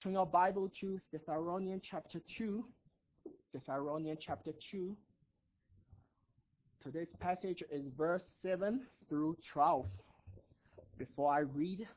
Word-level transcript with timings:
Turn 0.00 0.12
your 0.12 0.26
Bible 0.26 0.70
to 0.80 1.00
Thessalonians 1.12 1.82
chapter 1.90 2.20
2. 2.38 2.64
Thessalonians 3.52 4.20
chapter 4.24 4.52
2. 4.70 4.96
Today's 6.84 7.12
passage 7.18 7.64
is 7.72 7.82
verse 7.96 8.22
7 8.40 8.86
through 9.08 9.36
12. 9.52 9.86
Before 10.98 11.32
I 11.32 11.40
read 11.40 11.88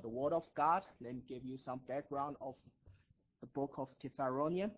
the 0.00 0.08
Word 0.08 0.32
of 0.34 0.44
God, 0.56 0.84
let 1.02 1.16
me 1.16 1.22
give 1.28 1.44
you 1.44 1.58
some 1.64 1.80
background 1.88 2.36
of 2.40 2.54
the 3.40 3.48
book 3.48 3.74
of 3.76 3.88
Thessalonians. 4.00 4.74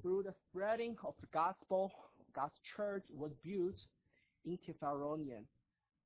Through 0.00 0.24
the 0.24 0.34
spreading 0.50 0.96
of 1.04 1.14
the 1.20 1.28
gospel, 1.32 1.92
God's 2.34 2.58
church 2.76 3.04
was 3.14 3.30
built 3.44 3.76
in 4.44 4.58
Thessalonians. 4.66 5.46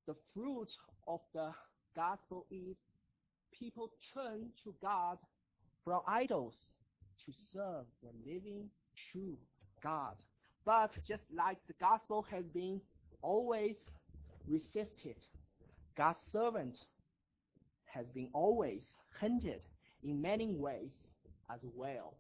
The 0.07 0.17
fruit 0.35 0.69
of 1.09 1.21
the 1.33 1.53
gospel 1.97 2.45
is 2.51 2.77
people 3.59 3.89
turn 4.13 4.51
to 4.63 4.75
God 4.83 5.17
from 5.87 6.01
idols 6.09 6.55
to 7.25 7.33
serve 7.55 7.85
the 8.03 8.11
living 8.29 8.69
true 9.13 9.37
God. 9.85 10.17
But 10.65 10.91
just 11.07 11.23
like 11.35 11.59
the 11.69 11.75
gospel 11.81 12.27
has 12.29 12.45
been 12.53 12.81
always 13.23 13.77
resisted, 14.49 15.15
God's 15.97 16.19
servant 16.33 16.75
has 17.85 18.05
been 18.13 18.29
always 18.33 18.83
hindered 19.21 19.63
in 20.03 20.21
many 20.21 20.55
ways 20.57 20.91
as 21.55 21.61
well. 21.77 22.15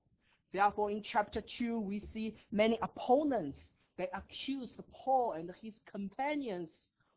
Therefore, 0.52 0.92
in 0.92 1.02
chapter 1.02 1.42
2, 1.58 1.80
we 1.80 2.04
see 2.14 2.36
many 2.52 2.78
opponents 2.80 3.58
that 3.98 4.10
accused 4.14 4.74
Paul 4.92 5.32
and 5.32 5.50
his 5.60 5.72
companions 5.90 6.68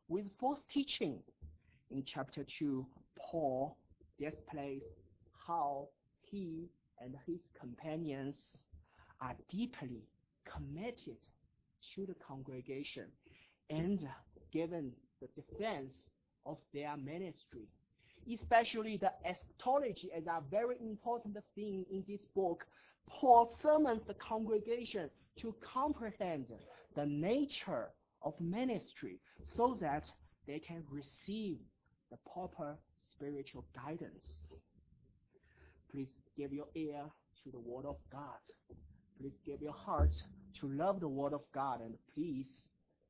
with 0.08 0.26
false 0.40 0.60
teaching. 0.74 1.20
In 1.92 2.04
chapter 2.12 2.44
2, 2.58 2.86
Paul 3.20 3.78
displays 4.20 4.82
how 5.48 5.90
he 6.32 6.70
and 7.00 7.16
his 7.26 7.40
companions 7.60 8.36
are 9.22 9.36
deeply 9.50 10.04
committed 10.46 11.18
to 11.96 12.06
the 12.06 12.16
congregation 12.26 13.06
and 13.70 14.08
given 14.52 14.92
the 15.22 15.28
defense 15.36 15.92
of 16.46 16.58
their 16.74 16.96
ministry. 16.98 17.68
Especially 18.32 18.98
the 18.98 19.12
eschatology 19.26 20.10
is 20.16 20.26
a 20.28 20.42
very 20.50 20.76
important 20.82 21.38
thing 21.56 21.86
in 21.92 22.04
this 22.08 22.22
book. 22.36 22.66
Paul 23.10 23.56
summons 23.62 24.02
the 24.08 24.16
congregation 24.16 25.10
to 25.42 25.56
comprehend 25.74 26.46
the 26.96 27.06
nature 27.06 27.88
of 28.22 28.34
ministry 28.40 29.20
so 29.56 29.78
that 29.82 30.04
they 30.48 30.60
can 30.60 30.84
receive 30.92 31.58
the 32.12 32.18
proper 32.32 32.76
spiritual 33.16 33.66
guidance. 33.76 34.24
Please 35.92 36.10
give 36.40 36.54
your 36.54 36.68
ear 36.74 37.04
to 37.44 37.52
the 37.52 37.60
Word 37.60 37.86
of 37.86 37.98
God. 38.10 38.40
Please 39.20 39.34
give 39.46 39.62
your 39.62 39.74
heart 39.74 40.14
to 40.62 40.70
love 40.70 41.02
the 41.02 41.08
Word 41.08 41.34
of 41.34 41.42
God, 41.54 41.82
and 41.82 41.96
please 42.16 42.46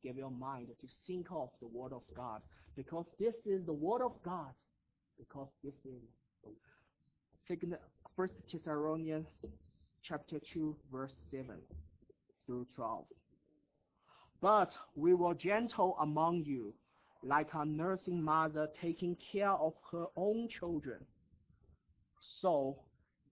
give 0.01 0.17
your 0.17 0.31
mind 0.31 0.67
to 0.81 0.87
think 1.05 1.27
of 1.29 1.49
the 1.61 1.67
Word 1.67 1.93
of 1.93 2.01
God, 2.15 2.41
because 2.75 3.05
this 3.19 3.35
is 3.45 3.63
the 3.67 3.73
Word 3.73 4.01
of 4.01 4.13
God. 4.25 4.53
Because 5.19 5.49
this 5.63 5.73
is 5.85 6.01
the 7.49 7.77
First 8.15 8.33
Thessalonians 8.51 9.27
chapter 10.01 10.39
two, 10.53 10.75
verse 10.91 11.11
seven 11.29 11.57
through 12.45 12.65
twelve. 12.75 13.05
But 14.41 14.71
we 14.95 15.13
were 15.13 15.35
gentle 15.35 15.97
among 16.01 16.45
you, 16.45 16.73
like 17.23 17.49
a 17.53 17.65
nursing 17.65 18.23
mother 18.23 18.69
taking 18.81 19.17
care 19.31 19.51
of 19.51 19.73
her 19.91 20.05
own 20.15 20.47
children. 20.57 20.99
So, 22.41 22.77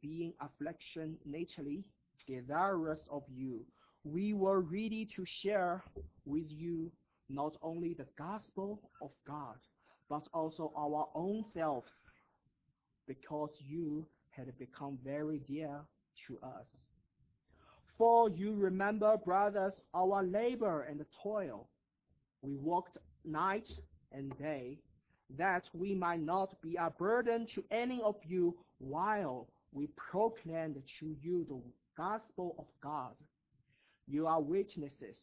being 0.02 0.34
affectionately 0.42 1.84
desirous 2.28 3.00
of 3.09 3.23
you, 3.34 3.62
we 4.04 4.34
were 4.34 4.62
ready 4.62 5.08
to 5.16 5.26
share 5.42 5.84
with 6.26 6.45
you 6.50 6.92
not 7.30 7.56
only 7.62 7.94
the 7.94 8.08
gospel 8.17 8.80
of 9.02 9.11
God, 9.27 9.55
but 10.10 10.23
also 10.33 10.72
our 10.77 11.08
own 11.14 11.44
selves, 11.54 11.89
because 13.08 13.49
you 13.60 14.05
had 14.30 14.58
become 14.58 14.98
very 15.04 15.39
dear 15.48 15.82
to 16.27 16.38
us. 16.45 16.66
For 17.98 18.30
you 18.30 18.54
remember, 18.54 19.17
brothers, 19.17 19.73
our 19.93 20.23
labor 20.23 20.83
and 20.83 21.04
toil. 21.23 21.67
We 22.42 22.55
worked 22.55 22.98
night 23.26 23.67
and 24.11 24.38
day, 24.38 24.77
that 25.38 25.64
we 25.73 25.95
might 25.95 26.22
not 26.22 26.61
be 26.61 26.76
a 26.76 26.89
burden 26.92 27.48
to 27.55 27.64
any 27.72 28.02
of 28.02 28.16
you 28.26 28.55
while 28.77 29.48
we 29.72 29.88
proclaimed 29.95 30.82
to 31.00 31.16
you 31.22 31.45
the 31.48 31.60
gospel 31.95 32.55
of 32.58 32.66
God. 32.82 33.14
You 34.08 34.28
are 34.28 34.42
witnesses, 34.42 35.16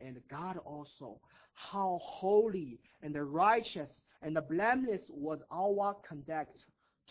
and 0.00 0.16
God 0.30 0.58
also, 0.64 1.18
how 1.54 1.98
holy 2.02 2.78
and 3.02 3.14
righteous 3.34 3.88
and 4.22 4.38
blameless 4.48 5.02
was 5.10 5.40
our 5.52 5.96
conduct 6.08 6.56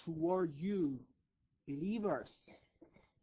toward 0.05 0.53
you, 0.55 0.99
believers. 1.67 2.29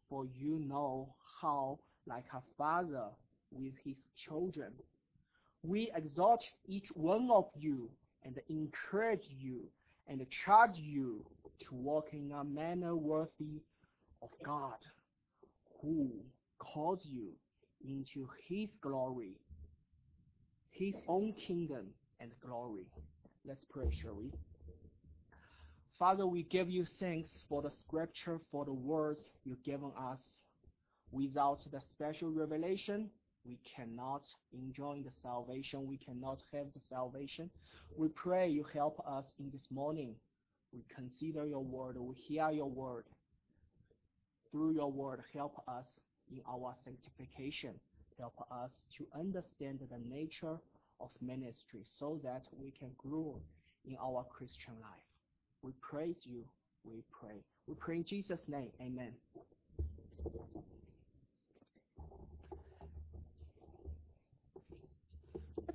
For 0.09 0.27
you 0.27 0.61
know 0.61 1.15
how, 1.41 1.79
like 2.07 2.27
a 2.33 2.41
father 2.57 3.07
with 3.51 3.73
his 3.85 3.97
children, 4.29 4.73
we 5.63 5.91
exhort 5.97 6.41
each 6.69 6.87
one 6.95 7.29
of 7.33 7.47
you 7.57 7.91
and 8.25 8.39
encourage 8.49 9.25
you 9.29 9.63
and 10.09 10.25
charge 10.45 10.77
you 10.77 11.25
to 11.69 11.75
walk 11.75 12.09
in 12.13 12.33
a 12.33 12.45
manner 12.45 12.97
worthy 12.97 13.63
of 14.23 14.29
God, 14.45 14.79
who 15.81 16.11
calls 16.59 17.01
you 17.05 17.33
into 17.85 18.29
his 18.49 18.69
glory, 18.81 19.35
his 20.71 20.95
own 21.09 21.35
kingdom 21.47 21.87
and 22.21 22.31
glory. 22.45 22.87
Let's 23.47 23.65
pray, 23.71 23.91
shall 24.03 24.15
we? 24.15 24.31
Father, 25.99 26.27
we 26.27 26.43
give 26.45 26.69
you 26.69 26.85
thanks 27.01 27.31
for 27.49 27.63
the 27.63 27.71
scripture, 27.87 28.41
for 28.51 28.65
the 28.65 28.73
words 28.73 29.21
you've 29.45 29.63
given 29.65 29.91
us. 29.99 30.19
Without 31.13 31.61
the 31.71 31.81
special 31.95 32.31
revelation, 32.31 33.09
we 33.47 33.59
cannot 33.77 34.23
enjoy 34.53 35.03
the 35.05 35.13
salvation. 35.23 35.87
We 35.87 35.99
cannot 35.99 36.41
have 36.53 36.67
the 36.75 36.81
salvation. 36.91 37.51
We 37.97 38.09
pray 38.09 38.49
you 38.49 38.65
help 38.73 39.01
us 39.07 39.25
in 39.39 39.51
this 39.51 39.67
morning. 39.71 40.15
We 40.73 40.85
consider 40.95 41.47
your 41.47 41.63
word. 41.65 41.97
We 41.99 42.15
hear 42.15 42.51
your 42.51 42.69
word. 42.69 43.05
Through 44.51 44.73
your 44.73 44.91
word, 44.91 45.23
help 45.33 45.63
us 45.69 45.85
in 46.31 46.41
our 46.49 46.75
sanctification. 46.85 47.75
Help 48.19 48.35
us 48.51 48.71
to 48.99 49.07
understand 49.19 49.81
the 49.91 49.99
nature 50.09 50.57
of 51.01 51.11
ministry 51.21 51.85
so 51.99 52.21
that 52.25 52.43
we 52.59 52.73
can 52.79 52.91
grow 52.97 53.39
in 53.87 53.97
our 54.03 54.25
Christian 54.25 54.75
life. 54.81 55.07
We 55.63 55.73
praise 55.81 56.17
you. 56.25 56.45
We 56.85 57.03
pray. 57.21 57.43
We 57.67 57.75
pray 57.75 57.97
in 57.97 58.05
Jesus' 58.05 58.41
name. 58.49 58.71
Amen. 58.81 59.13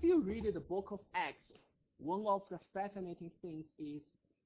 If 0.01 0.07
you 0.07 0.19
read 0.19 0.51
the 0.51 0.59
book 0.59 0.87
of 0.89 0.99
Acts, 1.13 1.59
one 1.99 2.25
of 2.25 2.41
the 2.49 2.57
fascinating 2.73 3.29
things 3.39 3.65
is 3.77 4.01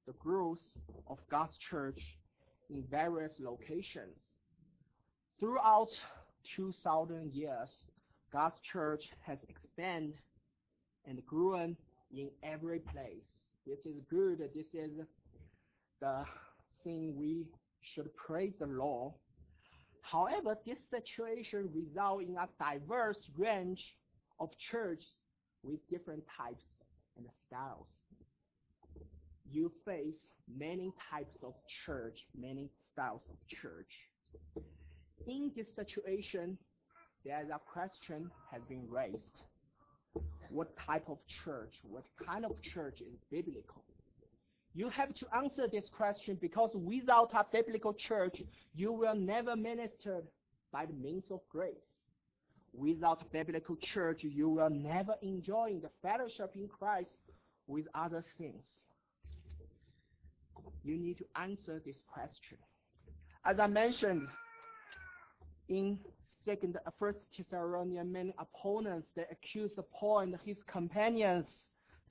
the 0.06 0.12
growth 0.20 0.60
of 1.08 1.18
God's 1.32 1.56
church 1.70 1.98
in 2.70 2.84
various 2.92 3.32
locations. 3.40 4.18
Throughout 5.40 5.88
2,000 6.58 7.34
years, 7.34 7.70
God's 8.34 8.58
church 8.74 9.04
has 9.26 9.38
expanded 9.48 10.16
and 11.08 11.26
grown 11.26 11.78
in 12.14 12.30
every 12.44 12.80
place. 12.80 13.24
This 13.66 13.80
is 13.86 13.96
good. 14.10 14.40
This 14.54 14.68
is 14.74 14.92
the 16.02 16.26
thing 16.84 17.16
we 17.18 17.46
should 17.94 18.14
praise 18.18 18.52
the 18.60 18.66
Lord. 18.66 19.14
However, 20.02 20.58
this 20.66 20.80
situation 20.92 21.70
results 21.74 22.26
in 22.28 22.36
a 22.36 22.50
diverse 22.60 23.20
range 23.38 23.80
of 24.38 24.50
church 24.70 25.00
with 25.66 25.80
different 25.90 26.24
types 26.38 26.64
and 27.18 27.26
styles. 27.48 27.88
You 29.52 29.72
face 29.86 30.16
many 30.58 30.94
types 31.12 31.38
of 31.44 31.54
church, 31.86 32.18
many 32.40 32.70
styles 32.94 33.22
of 33.30 33.38
church. 33.62 33.92
In 35.28 35.52
this 35.56 35.68
situation, 35.76 36.58
there's 37.26 37.50
a 37.50 37.60
question 37.72 38.30
has 38.52 38.62
been 38.70 38.88
raised. 38.90 39.18
What 40.50 40.76
type 40.78 41.10
of 41.10 41.18
church, 41.44 41.74
what 41.90 42.04
kind 42.26 42.46
of 42.46 42.52
church 42.74 43.02
is 43.02 43.18
biblical? 43.32 43.84
You 44.76 44.90
have 44.90 45.16
to 45.16 45.26
answer 45.36 45.68
this 45.72 45.86
question 45.96 46.38
because 46.40 46.70
without 46.74 47.32
a 47.34 47.46
biblical 47.52 47.94
church, 47.94 48.42
you 48.76 48.92
will 48.92 49.16
never 49.16 49.56
minister 49.56 50.22
by 50.72 50.86
the 50.86 50.94
means 50.94 51.24
of 51.32 51.40
grace. 51.50 51.74
Without 52.78 53.32
biblical 53.32 53.78
church, 53.94 54.24
you 54.24 54.50
will 54.50 54.70
never 54.70 55.16
enjoy 55.22 55.76
the 55.82 55.90
fellowship 56.02 56.52
in 56.56 56.68
Christ 56.68 57.10
with 57.68 57.86
other 57.96 58.24
things. 58.38 58.64
You 60.84 60.98
need 60.98 61.18
to 61.18 61.26
answer 61.36 61.82
this 61.86 61.96
question. 62.12 62.58
As 63.46 63.60
I 63.60 63.68
mentioned, 63.68 64.28
in 65.70 66.00
second, 66.46 66.78
uh, 66.86 66.92
first 67.00 67.20
Thessalonians, 67.36 68.12
many 68.12 68.34
opponents 68.38 69.08
they 69.16 69.26
accused 69.32 69.74
Paul 69.92 70.20
and 70.20 70.38
his 70.46 70.58
companions. 70.72 71.46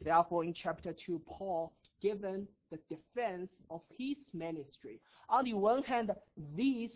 Therefore, 0.00 0.44
in 0.44 0.54
chapter 0.54 0.94
two, 1.06 1.20
Paul 1.26 1.72
given 2.02 2.48
the 2.70 2.78
defense 2.88 3.50
of 3.70 3.80
his 3.96 4.16
ministry. 4.32 5.00
On 5.28 5.44
the 5.44 5.54
one 5.54 5.82
hand, 5.84 6.10
these 6.56 6.90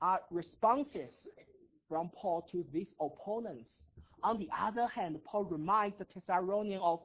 are 0.00 0.20
responses 0.30 1.10
from 1.88 2.10
Paul 2.20 2.46
to 2.52 2.64
these 2.72 2.88
opponents. 3.00 3.68
On 4.22 4.38
the 4.38 4.48
other 4.56 4.86
hand, 4.88 5.18
Paul 5.24 5.44
reminds 5.44 5.96
the 5.98 6.06
Thessalonians 6.14 6.82
of 6.84 7.00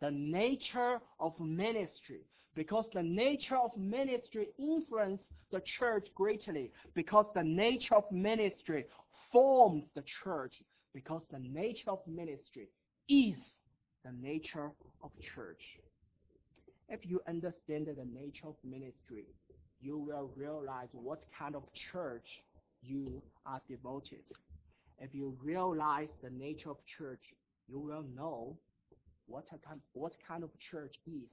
the 0.00 0.10
nature 0.10 0.98
of 1.18 1.32
ministry 1.40 2.20
because 2.54 2.84
the 2.92 3.02
nature 3.02 3.56
of 3.56 3.70
ministry 3.76 4.48
influences 4.58 5.24
the 5.50 5.62
church 5.78 6.06
greatly 6.14 6.70
because 6.94 7.26
the 7.34 7.42
nature 7.42 7.94
of 7.94 8.04
ministry 8.12 8.84
forms 9.32 9.84
the 9.94 10.04
church 10.22 10.52
because 10.94 11.22
the 11.30 11.38
nature 11.38 11.90
of 11.90 12.00
ministry 12.06 12.68
is 13.08 13.36
the 14.04 14.12
nature 14.20 14.70
of 15.02 15.10
church. 15.34 15.60
If 16.88 17.00
you 17.04 17.20
understand 17.28 17.86
the 17.86 18.04
nature 18.04 18.46
of 18.46 18.56
ministry, 18.64 19.24
you 19.80 19.98
will 19.98 20.30
realize 20.36 20.88
what 20.92 21.22
kind 21.38 21.54
of 21.54 21.62
church 21.92 22.26
you 22.82 23.22
are 23.46 23.60
devoted. 23.68 24.22
If 25.00 25.14
you 25.14 25.36
realize 25.42 26.08
the 26.22 26.30
nature 26.30 26.70
of 26.70 26.78
church, 26.98 27.20
you 27.68 27.78
will 27.78 28.04
know 28.16 28.56
what 29.26 29.44
kind, 29.50 29.80
what 29.92 30.12
kind 30.26 30.42
of 30.42 30.50
church 30.70 30.94
is. 31.06 31.28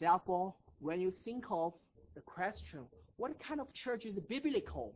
Therefore, 0.00 0.54
when 0.80 1.00
you 1.00 1.12
think 1.24 1.44
of 1.50 1.72
the 2.14 2.20
question, 2.20 2.80
what 3.16 3.32
kind 3.46 3.60
of 3.60 3.66
church 3.72 4.04
is 4.04 4.16
biblical? 4.28 4.94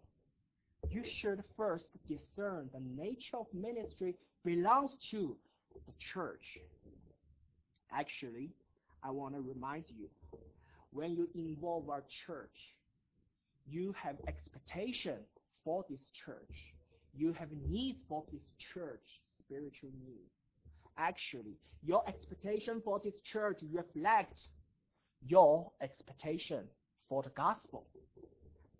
You 0.91 1.03
should 1.21 1.43
first 1.57 1.85
discern 2.09 2.69
the 2.73 2.81
nature 2.97 3.37
of 3.39 3.47
ministry 3.53 4.15
belongs 4.45 4.93
to 5.11 5.37
the 5.75 5.93
church. 6.13 6.43
Actually, 7.93 8.51
I 9.03 9.11
want 9.11 9.35
to 9.35 9.41
remind 9.41 9.85
you, 9.89 10.09
when 10.93 11.13
you 11.13 11.29
involve 11.35 11.89
our 11.89 12.03
church, 12.27 12.51
you 13.69 13.95
have 14.03 14.17
expectation 14.29 15.19
for 15.65 15.85
this 15.89 16.01
church. 16.25 16.57
You 17.15 17.33
have 17.33 17.49
needs 17.69 17.99
for 18.09 18.25
this 18.33 18.43
church, 18.75 19.03
spiritual 19.45 19.91
needs. 20.07 20.31
Actually, 20.99 21.57
your 21.85 22.03
expectation 22.09 22.81
for 22.85 23.01
this 23.03 23.15
church 23.33 23.59
reflects 23.73 24.49
your 25.27 25.71
expectation 25.83 26.65
for 27.09 27.23
the 27.23 27.31
gospel. 27.31 27.87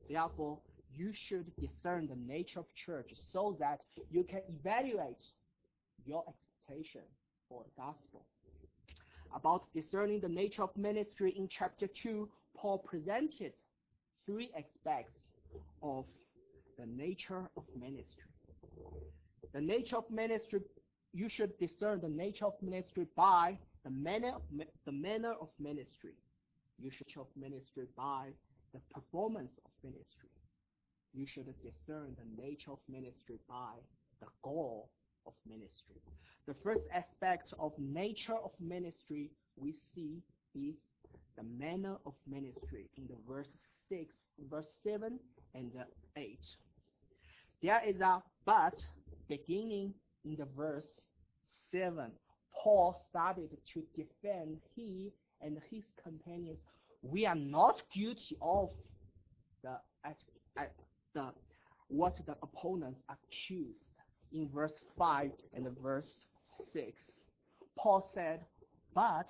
Therefore, 0.09 0.59
you 0.95 1.13
should 1.29 1.51
discern 1.57 2.09
the 2.09 2.17
nature 2.17 2.61
of 2.61 2.67
church 2.87 3.11
so 3.33 3.57
that 3.61 3.81
you 4.11 4.25
can 4.25 4.41
evaluate 4.49 5.23
your 6.05 6.25
expectation 6.29 7.03
for 7.49 7.65
the 7.65 7.83
gospel. 7.83 8.25
About 9.35 9.65
discerning 9.75 10.21
the 10.21 10.29
nature 10.29 10.63
of 10.63 10.77
ministry 10.77 11.35
in 11.37 11.49
chapter 11.49 11.89
2, 12.03 12.29
Paul 12.57 12.79
presented 12.79 13.53
three 14.27 14.51
aspects 14.57 15.13
of 15.83 16.05
the 16.79 16.87
nature 16.87 17.49
of 17.57 17.65
ministry. 17.79 18.25
The 19.55 19.61
nature 19.61 19.97
of 19.97 20.05
ministry, 20.11 20.61
you 21.13 21.29
should 21.29 21.57
discern 21.59 22.01
the 22.01 22.09
nature 22.09 22.47
of 22.47 22.55
ministry 22.61 23.07
by 23.17 23.59
the 23.85 23.91
manner 23.91 24.33
of, 24.35 24.43
the 24.85 24.93
manner 24.93 25.33
of 25.41 25.49
ministry 25.59 26.13
you 26.79 26.91
should 26.91 27.09
of 27.19 27.27
ministry 27.37 27.87
by 27.97 28.29
the 28.75 28.81
performance 28.93 29.53
of 29.65 29.71
ministry. 29.83 30.29
You 31.15 31.27
should 31.27 31.47
discern 31.63 32.15
the 32.19 32.43
nature 32.43 32.73
of 32.73 32.79
ministry 32.89 33.39
by 33.49 33.73
the 34.21 34.27
goal 34.43 34.91
of 35.27 35.33
ministry. 35.49 35.97
The 36.47 36.55
first 36.63 36.83
aspect 36.93 37.55
of 37.59 37.73
nature 37.79 38.37
of 38.37 38.51
ministry 38.61 39.31
we 39.57 39.75
see 39.95 40.21
is 40.55 40.75
the 41.37 41.45
manner 41.59 41.97
of 42.05 42.13
ministry 42.29 42.89
in 42.97 43.07
the 43.09 43.17
verse 43.27 43.49
6, 43.89 44.05
verse 44.51 44.67
7 44.85 45.19
and 45.55 45.73
8. 46.17 46.39
There 47.63 47.81
is 47.87 48.01
a 48.01 48.23
but 48.45 48.75
beginning 49.29 49.95
in 50.25 50.37
the 50.37 50.47
verse 50.57 50.85
7. 51.73 52.11
Paul 52.63 53.01
started 53.11 53.51
to 53.75 53.83
defend 53.97 54.59
he 54.75 55.13
and 55.43 55.59
his 55.71 55.83
companions, 56.03 56.59
we 57.03 57.27
are 57.27 57.35
not 57.35 57.83
guilty 57.95 58.37
of 58.41 58.71
the, 59.63 59.77
the 61.15 61.31
what 61.89 62.17
the 62.27 62.37
opponents 62.43 63.01
accused 63.09 63.79
in 64.33 64.49
verse 64.53 64.73
5 64.99 65.31
and 65.55 65.67
verse 65.81 66.07
6. 66.73 66.93
Paul 67.79 68.11
said, 68.15 68.41
But 68.95 69.29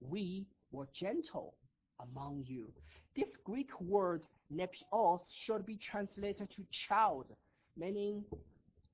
we 0.00 0.46
were 0.72 0.88
gentle 0.98 1.54
among 2.00 2.44
you. 2.46 2.72
This 3.16 3.28
Greek 3.44 3.70
word 3.80 4.22
nepios 4.52 5.20
should 5.44 5.64
be 5.64 5.78
translated 5.90 6.48
to 6.56 6.64
child. 6.88 7.26
Many 7.76 8.22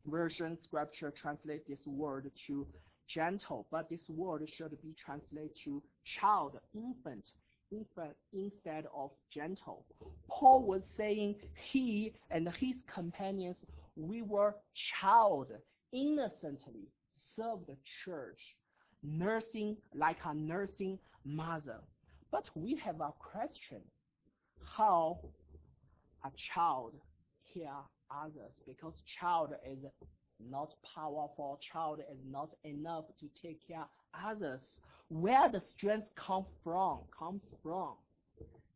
versions 0.07 0.59
scripture 0.65 1.13
translate 1.21 1.67
this 1.67 1.79
word 1.87 2.31
to 2.47 2.67
gentle, 3.15 3.67
but 3.71 3.89
this 3.89 4.01
word 4.09 4.49
should 4.57 4.71
be 4.83 4.95
translated 5.05 5.51
to 5.65 5.83
child, 6.21 6.59
infant, 6.75 7.25
infant 7.73 8.15
instead 8.33 8.85
of 8.95 9.11
gentle. 9.33 9.85
Paul 10.29 10.63
was 10.65 10.83
saying 10.97 11.37
he 11.73 12.13
and 12.31 12.49
his 12.59 12.75
companions, 12.93 13.57
we 13.97 14.23
were 14.23 14.55
child, 15.01 15.49
innocently 15.93 16.89
served 17.37 17.67
the 17.67 17.77
church, 18.05 18.39
nursing 19.03 19.77
like 19.95 20.19
a 20.25 20.35
nursing 20.35 20.99
mother. 21.25 21.81
But 22.31 22.45
we 22.55 22.81
have 22.85 23.01
a 23.01 23.13
question, 23.19 23.81
how 24.77 25.19
a 26.25 26.31
child 26.55 26.95
hear 27.43 27.73
others, 28.11 28.53
because 28.67 28.95
child 29.21 29.53
is 29.71 29.79
not 30.51 30.71
powerful, 30.95 31.59
child 31.73 32.01
is 32.11 32.19
not 32.31 32.51
enough 32.65 33.05
to 33.21 33.27
take 33.43 33.59
care 33.67 33.85
others. 34.27 34.61
Where 35.09 35.51
the 35.51 35.63
strength 35.77 36.09
come 36.15 36.47
from, 36.63 36.99
comes 37.17 37.43
from? 37.63 37.95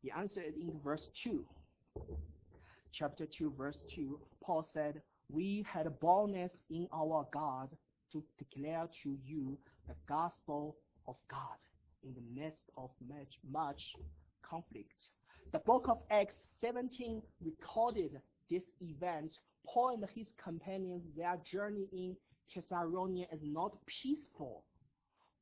The 0.03 0.11
answer 0.11 0.41
is 0.41 0.55
in 0.61 0.73
verse 0.83 1.07
2. 1.23 1.45
Chapter 2.93 3.27
2, 3.39 3.55
verse 3.57 3.77
2, 3.95 4.19
Paul 4.43 4.69
said, 4.75 5.01
We 5.31 5.65
had 5.73 5.89
boldness 6.01 6.51
in 6.71 6.87
our 6.93 7.27
God 7.33 7.71
to 8.13 8.23
declare 8.39 8.87
to 9.03 9.17
you 9.25 9.57
the 9.89 9.95
gospel 10.09 10.77
of 11.09 11.17
God 11.31 11.59
in 12.05 12.15
the 12.15 12.41
midst 12.41 12.63
of 12.77 12.91
much, 13.09 13.39
much 13.51 13.81
conflict. 14.49 14.93
The 15.53 15.59
book 15.61 15.87
of 15.89 15.99
Acts 16.11 16.35
17 16.61 17.23
recorded 17.45 18.21
this 18.51 18.63
event 18.81 19.33
Paul 19.67 19.91
and 19.91 20.05
his 20.15 20.27
companions, 20.43 21.03
their 21.17 21.37
journey 21.51 21.87
in 21.93 22.17
Thessalonica 22.55 23.35
is 23.35 23.41
not 23.43 23.77
peaceful. 23.87 24.65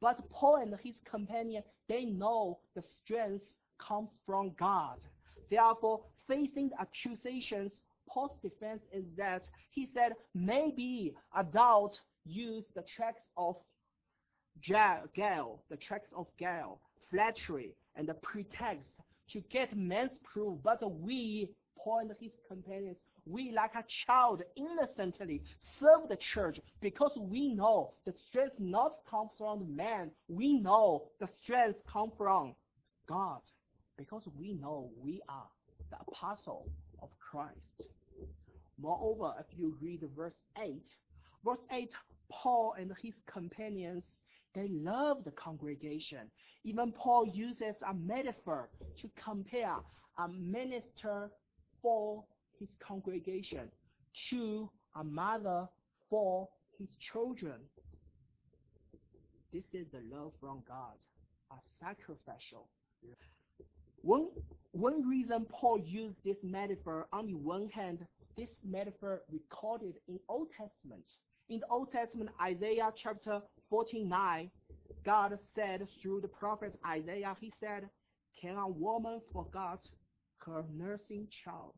But 0.00 0.28
Paul 0.30 0.56
and 0.56 0.74
his 0.82 0.94
companions, 1.10 1.64
they 1.88 2.04
know 2.04 2.58
the 2.74 2.82
strength 3.02 3.44
comes 3.78 4.08
from 4.26 4.52
God. 4.58 4.98
Therefore, 5.50 6.04
facing 6.28 6.70
the 6.70 6.80
accusations, 6.80 7.72
Paul's 8.08 8.38
defense 8.42 8.82
is 8.92 9.04
that 9.16 9.42
he 9.70 9.88
said 9.94 10.12
maybe 10.34 11.14
adults 11.36 11.98
use 12.24 12.64
the 12.74 12.84
tracks 12.96 13.22
of 13.36 13.56
Gael, 14.66 15.62
the 15.70 15.76
tracks 15.76 16.08
of 16.16 16.26
Gael, 16.38 16.80
flattery, 17.10 17.74
and 17.96 18.08
the 18.08 18.14
pretext 18.14 18.84
to 19.32 19.40
get 19.52 19.76
men's 19.76 20.12
proof. 20.24 20.58
But 20.62 20.78
we, 21.00 21.50
Paul 21.78 22.00
and 22.00 22.10
his 22.20 22.32
companions, 22.48 22.96
we 23.24 23.52
like 23.52 23.74
a 23.74 23.84
child 24.06 24.42
innocently 24.56 25.42
serve 25.78 26.08
the 26.08 26.18
church 26.34 26.58
because 26.80 27.12
we 27.16 27.54
know 27.54 27.92
the 28.04 28.12
strength 28.28 28.56
not 28.58 28.92
comes 29.08 29.30
from 29.38 29.74
man. 29.74 30.10
We 30.28 30.60
know 30.60 31.04
the 31.20 31.28
strength 31.42 31.78
comes 31.90 32.12
from 32.16 32.54
God 33.08 33.40
because 33.96 34.22
we 34.38 34.54
know 34.54 34.90
we 35.00 35.20
are 35.28 35.46
the 35.90 35.96
apostle 36.08 36.66
of 37.00 37.10
Christ. 37.18 37.88
Moreover, 38.80 39.34
if 39.38 39.46
you 39.56 39.76
read 39.80 40.02
verse 40.16 40.34
8, 40.60 40.82
verse 41.44 41.58
8, 41.72 41.90
Paul 42.32 42.74
and 42.78 42.92
his 43.00 43.14
companions, 43.32 44.02
they 44.54 44.68
love 44.68 45.24
the 45.24 45.30
congregation. 45.32 46.30
Even 46.64 46.92
Paul 46.92 47.26
uses 47.26 47.74
a 47.88 47.94
metaphor 47.94 48.68
to 49.00 49.10
compare 49.22 49.76
a 50.18 50.28
minister 50.28 51.30
for 51.80 52.24
his 52.58 52.68
congregation, 52.86 53.70
to 54.30 54.70
a 54.94 55.02
mother 55.02 55.66
for 56.08 56.48
his 56.78 56.88
children. 57.12 57.56
This 59.52 59.64
is 59.72 59.86
the 59.92 60.02
love 60.14 60.32
from 60.40 60.62
God, 60.68 60.96
a 61.50 61.56
sacrificial. 61.80 62.68
One, 64.02 64.28
one 64.72 65.08
reason 65.08 65.46
Paul 65.50 65.78
used 65.78 66.16
this 66.24 66.36
metaphor, 66.42 67.06
on 67.12 67.26
the 67.26 67.34
one 67.34 67.68
hand, 67.70 68.06
this 68.36 68.48
metaphor 68.64 69.22
recorded 69.30 69.94
in 70.08 70.18
Old 70.28 70.48
Testament. 70.50 71.04
In 71.48 71.60
the 71.60 71.66
Old 71.68 71.92
Testament, 71.92 72.30
Isaiah 72.40 72.90
chapter 73.02 73.40
49, 73.68 74.50
God 75.04 75.38
said 75.54 75.86
through 76.00 76.20
the 76.20 76.28
prophet 76.28 76.78
Isaiah, 76.86 77.36
he 77.40 77.52
said, 77.60 77.88
Can 78.40 78.56
a 78.56 78.68
woman 78.68 79.20
forget 79.32 79.80
her 80.46 80.64
nursing 80.72 81.28
child, 81.44 81.74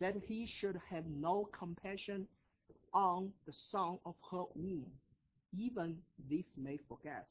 that 0.00 0.14
he 0.26 0.48
should 0.60 0.80
have 0.90 1.04
no 1.06 1.48
compassion 1.56 2.26
on 2.92 3.30
the 3.46 3.52
son 3.70 3.98
of 4.04 4.14
her 4.30 4.44
womb? 4.54 4.86
Even 5.56 5.96
this 6.28 6.44
may 6.56 6.78
forget, 6.88 7.26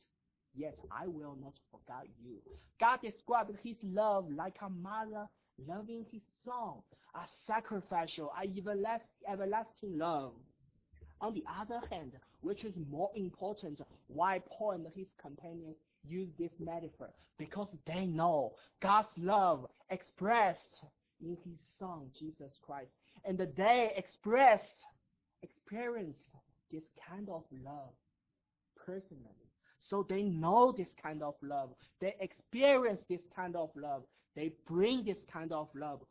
yet 0.55 0.77
I 0.91 1.07
will 1.07 1.37
not 1.41 1.53
forget 1.71 2.07
you. 2.23 2.37
God 2.79 2.99
described 3.03 3.51
his 3.63 3.75
love 3.83 4.27
like 4.31 4.55
a 4.61 4.69
mother 4.69 5.27
loving 5.67 6.05
his 6.11 6.21
son, 6.45 6.75
a 7.15 7.25
sacrificial, 7.45 8.31
a 8.41 8.47
everlasting 9.29 9.97
love. 9.97 10.33
On 11.23 11.33
the 11.33 11.43
other 11.59 11.79
hand, 11.89 12.11
which 12.41 12.65
is 12.65 12.73
more 12.91 13.09
important, 13.15 13.79
why 14.07 14.41
Paul 14.45 14.71
and 14.71 14.85
his 14.93 15.07
companions 15.21 15.77
use 16.05 16.27
this 16.37 16.51
metaphor? 16.59 17.11
Because 17.37 17.69
they 17.87 18.05
know 18.05 18.51
God's 18.81 19.07
love 19.17 19.65
expressed 19.89 20.59
in 21.21 21.37
his 21.45 21.57
son, 21.79 22.07
Jesus 22.19 22.51
Christ. 22.61 22.91
And 23.23 23.39
they 23.55 23.93
expressed, 23.95 24.63
experienced 25.43 26.19
this 26.73 26.83
kind 27.09 27.29
of 27.29 27.43
love 27.63 27.93
personally. 28.85 29.47
So 29.89 30.05
they 30.09 30.23
know 30.23 30.73
this 30.77 30.91
kind 31.01 31.23
of 31.23 31.35
love. 31.41 31.69
They 32.01 32.15
experience 32.19 32.99
this 33.09 33.21
kind 33.33 33.55
of 33.55 33.69
love. 33.77 34.03
They 34.35 34.51
bring 34.67 35.05
this 35.05 35.23
kind 35.31 35.53
of 35.53 35.69
love 35.73 36.01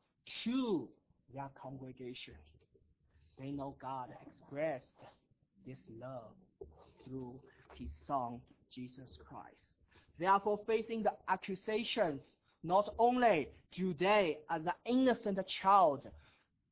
to 0.45 0.89
their 1.35 1.51
congregation. 1.61 2.35
They 3.43 3.51
know 3.51 3.75
God 3.83 4.11
expressed 4.25 4.85
this 5.67 5.79
love 6.01 6.31
through 7.05 7.41
his 7.75 7.89
son, 8.07 8.41
Jesus 8.73 9.11
Christ. 9.29 9.57
Therefore, 10.17 10.61
facing 10.65 11.03
the 11.03 11.11
accusations, 11.29 12.21
not 12.63 12.95
only 13.01 13.49
do 13.77 13.95
they, 13.99 14.39
as 14.49 14.63
an 14.65 14.73
innocent 14.87 15.41
child, 15.61 16.03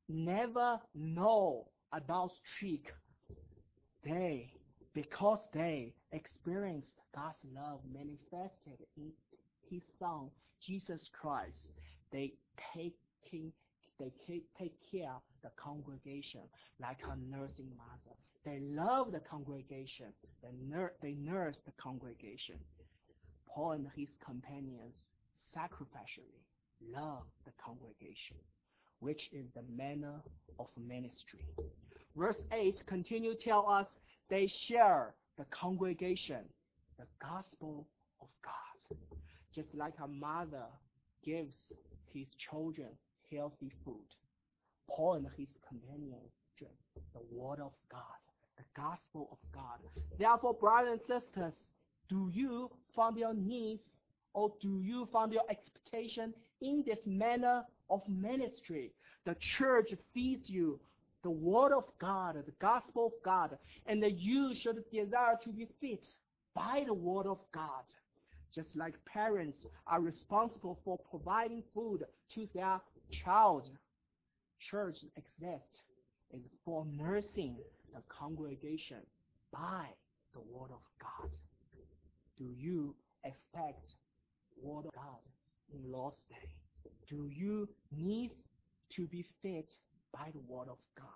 never 0.09 0.79
know 0.95 1.67
about 1.93 2.31
trick, 2.61 2.95
they, 4.05 4.53
because 4.95 5.41
they 5.53 5.93
experienced 6.13 6.87
God's 7.13 7.35
love 7.53 7.81
manifested 7.93 8.87
in 8.97 9.11
his 9.69 9.83
son, 9.99 10.29
Jesus 10.65 11.01
Christ, 11.21 11.57
they 12.13 12.35
take 12.73 12.95
they 14.01 14.13
take 14.59 14.75
care 14.91 15.11
of 15.11 15.23
the 15.43 15.51
congregation 15.63 16.41
like 16.81 16.99
a 17.05 17.17
nursing 17.31 17.71
mother. 17.77 18.17
They 18.45 18.61
love 18.61 19.13
the 19.13 19.21
congregation. 19.21 20.07
They, 20.43 20.49
nur- 20.67 20.95
they 21.03 21.13
nurse 21.13 21.57
the 21.67 21.73
congregation. 21.81 22.57
Paul 23.47 23.73
and 23.73 23.87
his 23.95 24.09
companions 24.25 24.95
sacrificially 25.57 26.41
love 26.95 27.25
the 27.45 27.53
congregation, 27.63 28.37
which 29.01 29.29
is 29.33 29.45
the 29.55 29.63
manner 29.77 30.23
of 30.59 30.67
ministry. 30.79 31.45
Verse 32.17 32.37
8 32.53 32.77
continue 32.87 33.35
to 33.35 33.45
tell 33.45 33.69
us 33.69 33.87
they 34.31 34.51
share 34.69 35.15
the 35.37 35.45
congregation, 35.51 36.45
the 36.99 37.07
gospel 37.21 37.87
of 38.21 38.29
God. 38.43 38.99
Just 39.55 39.69
like 39.75 39.95
a 40.03 40.09
mother 40.09 40.67
gives 41.25 41.53
his 42.13 42.27
children 42.51 42.89
healthy 43.35 43.73
food, 43.85 44.07
Paul 44.89 45.15
and 45.15 45.27
his 45.37 45.49
companions 45.69 46.31
the 47.15 47.21
word 47.37 47.61
of 47.61 47.73
God, 47.91 48.03
the 48.57 48.65
gospel 48.77 49.29
of 49.33 49.39
God. 49.53 49.79
Therefore, 50.19 50.55
brothers 50.55 51.01
and 51.09 51.23
sisters, 51.23 51.53
do 52.09 52.31
you 52.33 52.71
find 52.95 53.17
your 53.17 53.35
needs 53.35 53.83
or 54.35 54.53
do 54.61 54.81
you 54.83 55.09
find 55.13 55.33
your 55.33 55.43
expectation 55.51 56.35
in 56.61 56.85
this 56.87 56.99
manner 57.07 57.63
of 57.89 58.03
ministry? 58.09 58.93
The 59.25 59.37
church 59.59 59.91
feeds 60.15 60.49
you 60.49 60.81
the 61.23 61.31
word 61.31 61.73
of 61.73 61.85
God, 62.01 62.37
the 62.47 62.53
gospel 62.61 63.07
of 63.07 63.13
God, 63.25 63.57
and 63.87 64.03
that 64.03 64.19
you 64.19 64.53
should 64.63 64.83
desire 64.91 65.39
to 65.45 65.51
be 65.51 65.69
fit 65.81 66.05
by 66.55 66.85
the 66.87 66.95
word 66.95 67.27
of 67.27 67.39
God. 67.53 67.85
Just 68.55 68.75
like 68.75 68.95
parents 69.05 69.59
are 69.87 70.01
responsible 70.01 70.79
for 70.85 70.99
providing 71.11 71.63
food 71.75 72.05
to 72.35 72.49
their 72.55 72.81
child, 73.25 73.69
church 74.71 74.97
exists 75.17 75.81
is 76.33 76.43
for 76.65 76.87
nursing 76.97 77.57
the 77.95 78.01
congregation 78.09 78.99
by 79.53 79.87
the 80.33 80.41
word 80.41 80.71
of 80.71 80.81
God. 81.01 81.31
Do 82.39 82.45
you 82.57 82.95
expect 83.25 83.95
word 84.63 84.87
of 84.87 84.95
God 84.95 85.21
in 85.75 85.91
Lord's 85.91 86.17
Day? 86.29 86.55
Do 87.09 87.29
you 87.29 87.69
need 87.95 88.31
to 88.97 89.07
be 89.09 89.27
fed 89.43 89.65
by 90.13 90.31
the 90.33 90.41
word 90.49 90.69
of 90.69 90.79
God? 90.97 91.07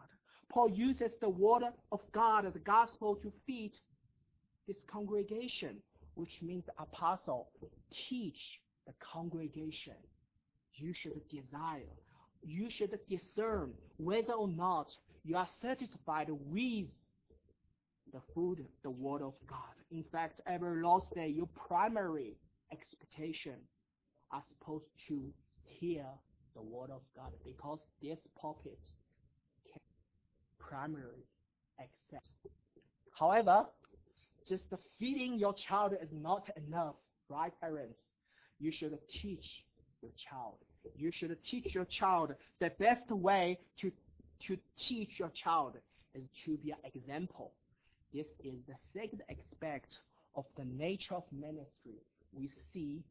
Paul 0.50 0.70
uses 0.70 1.12
the 1.20 1.28
word 1.28 1.62
of 1.92 2.00
God, 2.12 2.44
the 2.52 2.58
gospel, 2.60 3.16
to 3.16 3.32
feed 3.46 3.72
this 4.66 4.76
congregation, 4.90 5.76
which 6.14 6.30
means 6.42 6.64
the 6.66 6.82
apostle 6.82 7.48
teach 8.08 8.38
the 8.86 8.92
congregation. 9.00 9.94
You 10.76 10.92
should 10.94 11.20
desire, 11.28 11.82
you 12.42 12.68
should 12.70 12.98
discern 13.08 13.72
whether 13.96 14.32
or 14.32 14.48
not 14.48 14.88
you 15.24 15.36
are 15.36 15.48
satisfied 15.62 16.28
with 16.28 16.86
the 18.12 18.20
food, 18.34 18.64
the 18.82 18.90
word 18.90 19.22
of 19.22 19.34
God. 19.48 19.58
In 19.90 20.04
fact, 20.12 20.40
every 20.46 20.82
Lord's 20.82 21.06
Day, 21.14 21.28
your 21.28 21.48
primary 21.68 22.36
expectation 22.72 23.54
are 24.30 24.42
supposed 24.48 24.86
to 25.08 25.32
hear 25.64 26.04
the 26.54 26.62
word 26.62 26.90
of 26.90 27.02
God 27.16 27.32
because 27.44 27.78
this 28.02 28.18
pulpit 28.40 28.78
can 29.72 29.80
primarily 30.58 31.26
accept. 31.78 32.26
However, 33.18 33.66
just 34.48 34.64
feeding 34.98 35.38
your 35.38 35.54
child 35.68 35.94
is 36.00 36.08
not 36.12 36.48
enough, 36.68 36.96
right, 37.28 37.52
parents? 37.60 37.98
You 38.60 38.72
should 38.72 38.96
teach 39.22 39.44
your 40.04 40.12
child. 40.30 40.56
You 40.96 41.10
should 41.12 41.36
teach 41.50 41.74
your 41.74 41.86
child 41.98 42.34
the 42.60 42.70
best 42.78 43.10
way 43.10 43.58
to 43.80 43.90
to 44.46 44.58
teach 44.88 45.08
your 45.18 45.32
child 45.42 45.74
is 46.14 46.22
to 46.44 46.56
be 46.58 46.70
an 46.70 46.78
example. 46.94 47.52
This 48.12 48.26
is 48.44 48.54
the 48.68 48.74
second 48.92 49.22
aspect 49.30 49.88
of 50.36 50.44
the 50.58 50.64
nature 50.64 51.14
of 51.14 51.24
ministry 51.32 51.98
we 52.36 52.50
see 52.72 53.02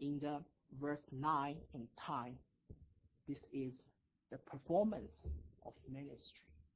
in 0.00 0.18
the 0.20 0.38
verse 0.80 0.98
9 1.12 1.56
and 1.74 1.86
10. 2.06 2.34
This 3.28 3.38
is 3.52 3.72
the 4.32 4.38
performance 4.38 5.12
of 5.64 5.72
ministry. 5.88 6.18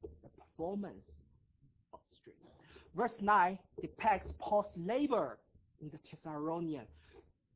The 0.03 0.29
performance 0.29 1.05
of 1.93 2.01
ministry. 2.25 2.35
Verse 2.95 3.13
9 3.21 3.59
depicts 3.81 4.33
Paul's 4.39 4.67
labor 4.77 5.39
in 5.81 5.91
the 5.91 5.99
Thessalonian. 6.11 6.87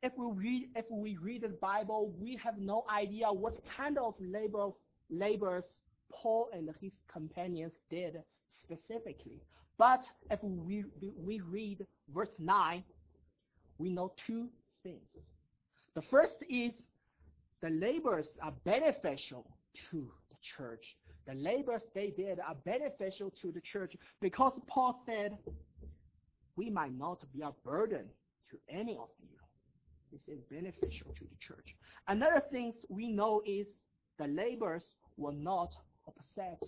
If 0.03 0.13
we 0.17 0.27
read 0.33 0.69
if 0.77 0.85
we 0.91 1.17
read 1.17 1.43
the 1.43 1.49
Bible, 1.49 2.13
we 2.21 2.39
have 2.43 2.59
no 2.59 2.85
idea 2.93 3.27
what 3.33 3.59
kind 3.77 3.99
of 3.99 4.15
labor 4.21 4.69
labors 5.11 5.65
Paul 6.13 6.49
and 6.53 6.69
his 6.81 6.93
companions 7.13 7.73
did 7.91 8.23
specifically. 8.65 9.41
But 9.77 10.01
if 10.31 10.43
we 10.43 10.85
we 11.25 11.41
read 11.41 11.87
verse 12.15 12.29
9, 12.39 12.85
we 13.79 13.91
know 13.91 14.13
two 14.27 14.49
things. 14.83 15.03
The 15.95 16.03
first 16.11 16.35
is 16.49 16.73
the 17.61 17.71
labors 17.71 18.27
are 18.43 18.53
beneficial 18.65 19.47
to 19.91 20.11
the 20.31 20.37
church. 20.57 20.85
The 21.27 21.35
labors 21.35 21.83
they 21.95 22.13
did 22.17 22.39
are 22.41 22.55
beneficial 22.65 23.33
to 23.43 23.53
the 23.53 23.61
church 23.73 23.95
because 24.21 24.53
Paul 24.67 25.03
said, 25.07 25.37
we 26.57 26.71
might 26.71 26.97
not 26.97 27.21
be 27.35 27.43
a 27.43 27.53
burden 27.65 28.07
to 28.51 28.59
any 28.71 28.93
of 28.97 29.09
you. 29.21 29.38
This 30.13 30.37
is 30.37 30.43
beneficial 30.51 31.13
to 31.19 31.25
the 31.25 31.37
church. 31.41 31.77
Another 32.07 32.43
thing 32.51 32.73
we 32.89 33.09
know 33.09 33.43
is 33.47 33.67
the 34.19 34.27
labors 34.27 34.85
will 35.17 35.33
not 35.33 35.71
upset 36.07 36.61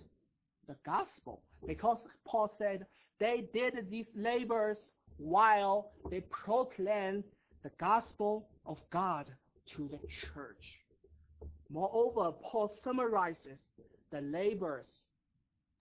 the 0.67 0.75
gospel 0.85 1.41
because 1.67 1.97
Paul 2.25 2.53
said 2.57 2.85
they 3.19 3.47
did 3.53 3.89
these 3.89 4.05
labors 4.15 4.77
while 5.17 5.91
they 6.09 6.21
proclaimed 6.21 7.23
the 7.63 7.71
gospel 7.79 8.47
of 8.65 8.77
God 8.91 9.31
to 9.75 9.87
the 9.87 9.99
church. 10.33 10.65
Moreover, 11.69 12.31
Paul 12.43 12.75
summarizes 12.83 13.59
the 14.11 14.21
labors 14.21 14.85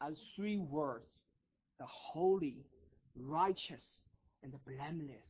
as 0.02 0.14
three 0.36 0.58
words 0.58 1.06
the 1.78 1.86
holy, 1.86 2.66
righteous, 3.16 3.82
and 4.42 4.52
the 4.52 4.58
blameless. 4.66 5.29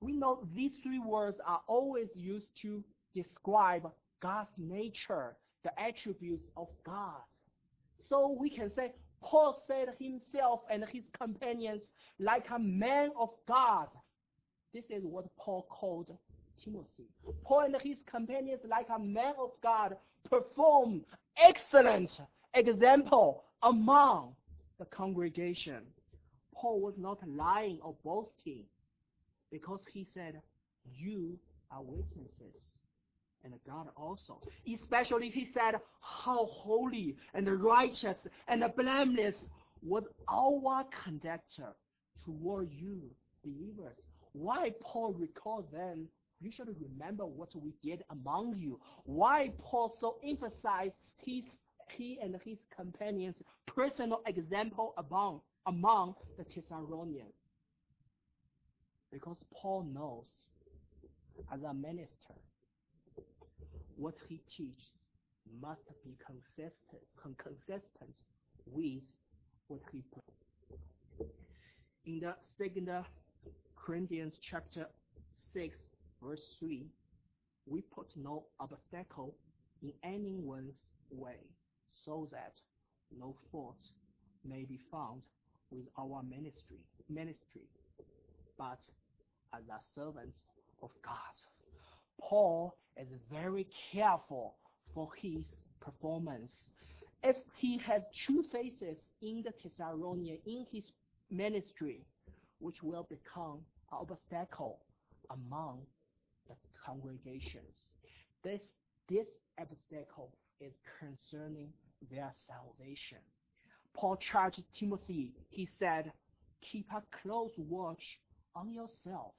We 0.00 0.12
know 0.12 0.46
these 0.54 0.72
three 0.82 0.98
words 0.98 1.38
are 1.46 1.60
always 1.66 2.08
used 2.14 2.48
to 2.62 2.82
describe 3.14 3.90
God's 4.22 4.50
nature, 4.58 5.36
the 5.64 5.70
attributes 5.80 6.46
of 6.56 6.68
God. 6.84 7.20
So 8.08 8.36
we 8.38 8.50
can 8.50 8.70
say 8.76 8.92
Paul 9.22 9.62
said 9.66 9.88
himself 9.98 10.60
and 10.70 10.84
his 10.92 11.02
companions 11.18 11.80
like 12.18 12.44
a 12.54 12.58
man 12.58 13.10
of 13.18 13.30
God. 13.48 13.88
This 14.72 14.84
is 14.90 15.02
what 15.02 15.24
Paul 15.36 15.66
called 15.70 16.10
Timothy. 16.62 17.08
Paul 17.44 17.64
and 17.64 17.76
his 17.82 17.96
companions, 18.10 18.60
like 18.68 18.86
a 18.94 18.98
man 18.98 19.34
of 19.40 19.50
God, 19.62 19.96
perform 20.28 21.02
excellent 21.42 22.10
example 22.54 23.44
among 23.62 24.34
the 24.78 24.84
congregation. 24.86 25.82
Paul 26.54 26.80
was 26.80 26.94
not 26.96 27.18
lying 27.26 27.78
or 27.82 27.94
boasting 28.04 28.64
because 29.50 29.80
he 29.92 30.06
said, 30.14 30.40
You 30.84 31.38
are 31.70 31.82
witnesses. 31.82 32.62
And 33.44 33.54
God 33.66 33.88
also. 33.96 34.40
Especially 34.82 35.30
he 35.30 35.48
said, 35.54 35.78
How 36.00 36.46
holy 36.50 37.16
and 37.34 37.48
righteous 37.62 38.16
and 38.48 38.64
blameless 38.76 39.34
was 39.82 40.04
our 40.28 40.84
conduct 41.04 41.60
toward 42.24 42.70
you, 42.72 43.02
believers. 43.44 43.96
Why 44.32 44.70
Paul 44.82 45.14
recalled 45.14 45.70
them? 45.72 46.08
You 46.40 46.50
should 46.54 46.68
remember 46.80 47.24
what 47.24 47.48
we 47.54 47.72
did 47.82 48.02
among 48.10 48.56
you. 48.58 48.78
Why 49.04 49.52
Paul 49.58 49.96
so 50.00 50.16
emphasized 50.26 50.92
his 51.16 51.44
he 51.96 52.18
and 52.20 52.36
his 52.44 52.58
companions' 52.74 53.36
personal 53.66 54.20
example 54.26 54.92
among 54.98 55.40
among 55.66 56.14
the 56.36 56.44
Thessalonians. 56.44 57.32
Because 59.12 59.36
Paul 59.54 59.86
knows, 59.92 60.26
as 61.52 61.62
a 61.62 61.72
minister, 61.72 62.34
what 63.96 64.14
he 64.28 64.40
teaches 64.56 64.92
must 65.60 65.80
be 66.04 66.16
consistent, 66.24 67.02
consistent 67.22 68.14
with 68.66 69.02
what 69.68 69.80
he 69.92 70.02
preaches. 70.12 71.32
In 72.04 72.20
the 72.20 72.34
second 72.58 72.88
Corinthians 73.76 74.34
chapter 74.50 74.86
6, 75.52 75.74
verse 76.22 76.40
3, 76.58 76.86
we 77.66 77.80
put 77.80 78.06
no 78.16 78.44
obstacle 78.60 79.34
in 79.82 79.92
anyone's 80.02 80.74
way, 81.10 81.38
so 82.04 82.28
that 82.32 82.52
no 83.18 83.36
fault 83.50 83.78
may 84.44 84.64
be 84.64 84.78
found 84.90 85.22
with 85.70 85.86
our 85.98 86.22
ministry, 86.22 86.78
ministry, 87.08 87.62
but 88.58 88.78
as 89.54 89.62
a 89.70 89.80
servants 89.94 90.38
of 90.82 90.90
God. 91.04 91.14
Paul 92.20 92.76
is 92.96 93.08
very 93.30 93.66
careful 93.92 94.54
for 94.94 95.08
his 95.20 95.44
performance. 95.80 96.50
If 97.22 97.36
he 97.56 97.78
had 97.78 98.04
two 98.26 98.44
faces 98.52 98.96
in 99.22 99.42
the 99.44 99.52
Thessalonian 99.62 100.38
in 100.46 100.66
his 100.72 100.84
ministry, 101.30 102.04
which 102.58 102.82
will 102.82 103.06
become 103.08 103.60
an 103.92 103.98
obstacle 104.10 104.78
among 105.30 105.80
the 106.48 106.54
congregations. 106.84 107.82
This 108.42 108.60
this 109.08 109.26
obstacle 109.60 110.32
is 110.60 110.72
concerning 110.98 111.68
their 112.10 112.32
salvation. 112.48 113.18
Paul 113.94 114.18
charged 114.32 114.62
Timothy, 114.78 115.32
he 115.50 115.68
said, 115.78 116.12
Keep 116.70 116.86
a 116.92 117.02
close 117.22 117.52
watch 117.56 118.02
on 118.56 118.72
yourself 118.72 119.34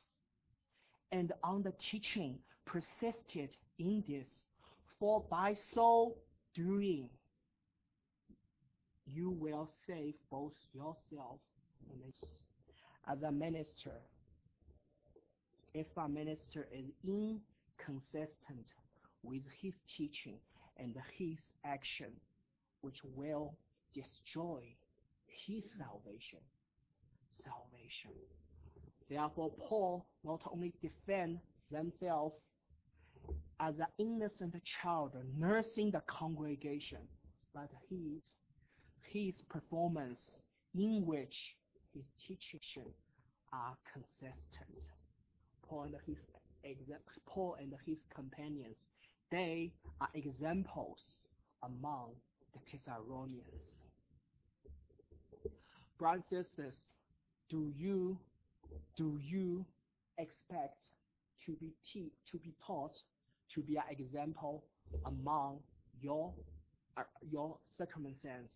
and 1.12 1.34
on 1.44 1.64
the 1.64 1.74
teaching 1.92 2.38
persisted 2.66 3.50
in 3.80 4.04
this, 4.08 4.28
for 5.00 5.24
by 5.30 5.56
so 5.74 6.16
doing 6.56 7.10
you 9.06 9.32
will 9.32 9.70
save 9.88 10.14
both 10.30 10.54
yourself 10.74 11.40
and. 11.90 12.32
As 13.10 13.24
a 13.24 13.32
minister, 13.32 14.02
if 15.74 15.88
a 15.96 16.10
minister 16.10 16.68
is 16.74 16.86
inconsistent 17.06 18.68
with 19.24 19.44
his 19.62 19.74
teaching 19.98 20.38
and 20.78 20.94
his 21.18 21.38
action, 21.64 22.12
which 22.82 22.98
will 23.16 23.56
destroy 23.94 24.62
his 25.48 25.64
salvation. 25.78 26.40
Salvation. 27.44 28.12
Therefore, 29.10 29.52
Paul 29.68 30.06
not 30.24 30.42
only 30.52 30.74
defend 30.82 31.40
themselves 31.72 32.36
as 33.60 33.76
an 33.80 33.88
innocent 33.98 34.54
child 34.82 35.14
nursing 35.38 35.92
the 35.92 36.02
congregation, 36.08 37.00
but 37.54 37.70
his 37.90 38.22
his 39.12 39.34
performance 39.50 40.20
in 40.76 41.06
which 41.06 41.34
his 41.94 42.04
teaching 42.28 42.94
are 43.54 43.78
consistent. 43.94 44.84
Paul 45.68 45.84
and 45.84 45.96
his 46.06 46.18
Paul 47.26 47.56
and 47.60 47.74
his 47.86 47.98
companions, 48.14 48.76
they 49.32 49.72
are 50.02 50.10
examples 50.14 50.98
among 51.64 52.12
the 52.54 52.60
Thessalonians. 52.86 53.46
Brothers 55.98 56.24
and 56.32 56.46
sisters, 56.46 56.74
do 57.50 57.74
you 57.78 58.18
do 58.98 59.20
you 59.24 59.66
expect 60.18 60.78
to 61.46 61.52
be 61.54 61.74
te- 61.94 62.12
to 62.32 62.38
be 62.38 62.54
taught 62.66 62.94
to 63.56 63.62
be 63.62 63.78
an 63.78 63.84
example 63.90 64.64
among 65.06 65.60
your 66.02 66.34
uh, 66.98 67.04
your 67.32 67.58
circumstance? 67.78 68.50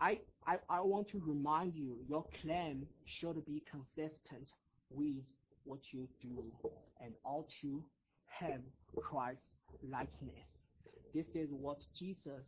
I, 0.00 0.18
I 0.46 0.56
I 0.68 0.80
want 0.80 1.08
to 1.10 1.20
remind 1.24 1.74
you 1.74 1.96
your 2.08 2.24
claim 2.42 2.86
should 3.04 3.44
be 3.46 3.62
consistent 3.70 4.48
with 4.90 5.16
what 5.64 5.80
you 5.90 6.08
do 6.22 6.42
and 7.00 7.12
ought 7.24 7.48
to 7.62 7.82
have 8.26 8.60
Christ 8.96 9.38
likeness. 9.90 10.46
This 11.14 11.26
is 11.34 11.48
what 11.50 11.78
Jesus 11.98 12.42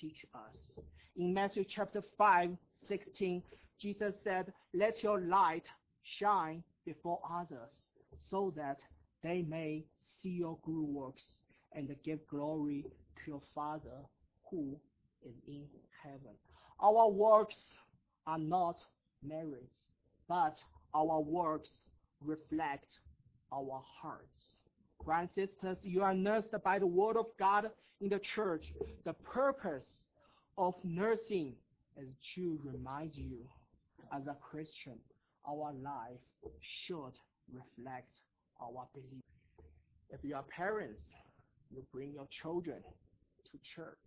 teach 0.00 0.24
us. 0.34 0.84
In 1.16 1.32
Matthew 1.32 1.64
chapter 1.68 2.02
5, 2.18 2.50
16, 2.88 3.42
Jesus 3.80 4.12
said, 4.24 4.52
Let 4.74 5.02
your 5.02 5.20
light 5.20 5.64
shine 6.18 6.62
before 6.84 7.20
others, 7.30 7.70
so 8.30 8.52
that 8.56 8.78
they 9.22 9.42
may 9.42 9.84
see 10.22 10.30
your 10.30 10.58
good 10.64 10.82
works 10.82 11.22
and 11.74 11.94
give 12.04 12.26
glory 12.28 12.84
to 13.16 13.30
your 13.30 13.42
Father 13.54 14.04
who 14.50 14.76
is 15.24 15.34
in 15.46 15.64
heaven. 16.02 16.34
Our 16.80 17.08
works 17.10 17.56
are 18.26 18.38
not 18.38 18.76
merits, 19.22 19.76
but 20.28 20.54
our 20.94 21.20
works 21.20 21.68
reflect 22.24 22.86
our 23.52 23.82
hearts. 24.00 24.24
Brothers 25.04 25.28
and 25.36 25.48
sisters, 25.48 25.76
you 25.82 26.02
are 26.02 26.14
nursed 26.14 26.54
by 26.64 26.78
the 26.78 26.86
word 26.86 27.16
of 27.16 27.26
God 27.38 27.70
in 28.00 28.08
the 28.08 28.20
church. 28.34 28.72
The 29.04 29.12
purpose 29.12 29.84
of 30.58 30.74
nursing 30.84 31.54
is 31.96 32.08
to 32.34 32.58
remind 32.64 33.14
you, 33.14 33.38
as 34.12 34.26
a 34.26 34.36
Christian, 34.40 34.98
our 35.48 35.72
life 35.82 36.20
should 36.60 37.14
reflect 37.52 38.10
our 38.60 38.86
belief. 38.94 39.24
If 40.10 40.20
you 40.22 40.34
are 40.34 40.44
parents, 40.44 41.00
you 41.70 41.82
bring 41.92 42.12
your 42.12 42.28
children 42.42 42.78
to 42.82 43.58
church. 43.74 43.98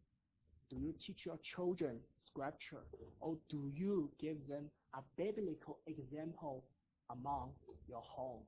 Do 0.69 0.77
you 0.77 0.93
teach 1.05 1.25
your 1.25 1.39
children 1.55 1.99
scripture 2.27 2.83
or 3.19 3.37
do 3.49 3.71
you 3.75 4.09
give 4.19 4.37
them 4.47 4.69
a 4.93 5.01
biblical 5.17 5.79
example 5.87 6.63
among 7.11 7.51
your 7.87 8.03
home? 8.05 8.43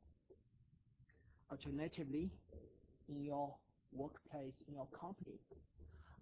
Alternatively, 1.52 2.30
in 3.10 3.24
your 3.24 3.54
workplace, 3.92 4.54
in 4.68 4.76
your 4.76 4.88
company, 4.98 5.36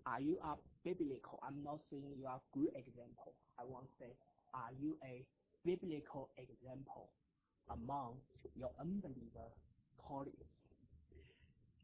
are 0.06 0.22
you 0.22 0.38
a 0.44 0.56
biblical? 0.84 1.40
I'm 1.44 1.62
not 1.64 1.80
saying 1.92 2.04
you 2.18 2.26
are 2.26 2.40
a 2.40 2.58
good 2.58 2.74
example. 2.74 3.34
I 3.60 3.64
want 3.66 3.86
to 3.86 3.92
say, 4.00 4.12
are 4.54 4.74
you 4.82 4.98
a 5.06 5.24
biblical 5.66 6.30
example 6.38 7.10
among 7.70 8.16
your 8.56 8.72
unbeliever 8.80 9.50
colleagues? 10.08 10.36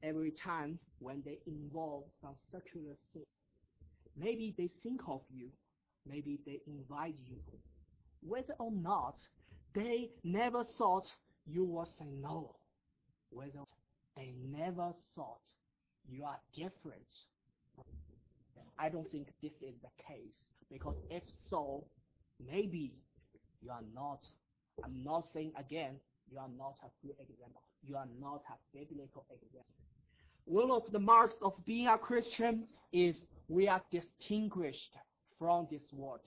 Every 0.04 0.32
time 0.44 0.80
when 1.00 1.22
they 1.26 1.40
involve 1.48 2.04
some 2.22 2.36
secular 2.52 2.96
things, 3.14 3.26
maybe 4.18 4.54
they 4.58 4.70
think 4.84 5.02
of 5.08 5.22
you, 5.34 5.50
maybe 6.08 6.40
they 6.46 6.60
invite 6.68 7.16
you. 7.26 7.38
Whether 8.22 8.54
or 8.60 8.72
not 8.72 9.16
they 9.74 10.10
never 10.24 10.64
thought 10.78 11.08
you 11.46 11.64
would 11.66 11.88
say 12.00 12.08
no, 12.22 12.56
whether 13.30 13.60
they 14.16 14.34
never 14.50 14.94
thought 15.16 15.40
you 16.10 16.24
are 16.24 16.40
different. 16.56 17.06
I 18.78 18.90
don't 18.90 19.10
think 19.12 19.28
this 19.42 19.52
is 19.62 19.76
the 19.82 19.90
case 20.08 20.34
because 20.72 20.96
if 21.10 21.24
so, 21.50 21.86
maybe 22.46 22.94
you 23.66 23.72
are 23.72 23.84
not. 23.96 24.20
I'm 24.84 25.04
not 25.04 25.26
saying 25.34 25.54
again, 25.58 25.96
you 26.32 26.38
are 26.38 26.50
not 26.58 26.76
a 26.84 27.06
good 27.06 27.16
example. 27.20 27.62
You 27.88 27.96
are 27.96 28.08
not 28.22 28.42
a 28.50 28.78
biblical 28.78 29.26
example. 29.32 29.66
One 30.46 30.70
of 30.70 30.84
the 30.92 31.00
marks 31.00 31.36
of 31.42 31.54
being 31.66 31.88
a 31.88 31.98
Christian 31.98 32.66
is 32.94 33.16
we 33.50 33.68
are 33.68 33.82
distinguished 33.92 34.96
from 35.40 35.68
this 35.72 35.82
world. 35.92 36.20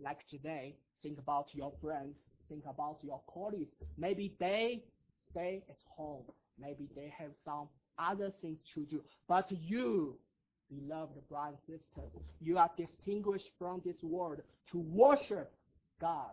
Like 0.00 0.18
today, 0.28 0.76
think 1.02 1.18
about 1.18 1.46
your 1.52 1.72
friends, 1.80 2.14
think 2.48 2.64
about 2.68 2.98
your 3.02 3.20
colleagues. 3.32 3.72
Maybe 3.96 4.34
they 4.38 4.82
stay 5.30 5.62
at 5.70 5.76
home. 5.88 6.24
Maybe 6.60 6.88
they 6.94 7.12
have 7.18 7.30
some 7.44 7.68
other 7.98 8.32
things 8.42 8.58
to 8.74 8.84
do. 8.84 9.00
But 9.28 9.50
you, 9.50 10.16
beloved 10.68 11.26
brothers 11.28 11.58
and 11.68 11.78
sisters, 11.78 12.22
you 12.40 12.58
are 12.58 12.70
distinguished 12.76 13.48
from 13.58 13.80
this 13.84 13.96
world 14.02 14.40
to 14.72 14.78
worship 14.78 15.52
God 16.00 16.32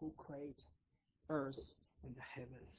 who 0.00 0.12
created 0.16 0.54
earth 1.28 1.58
and 2.04 2.14
the 2.14 2.22
heavens. 2.34 2.76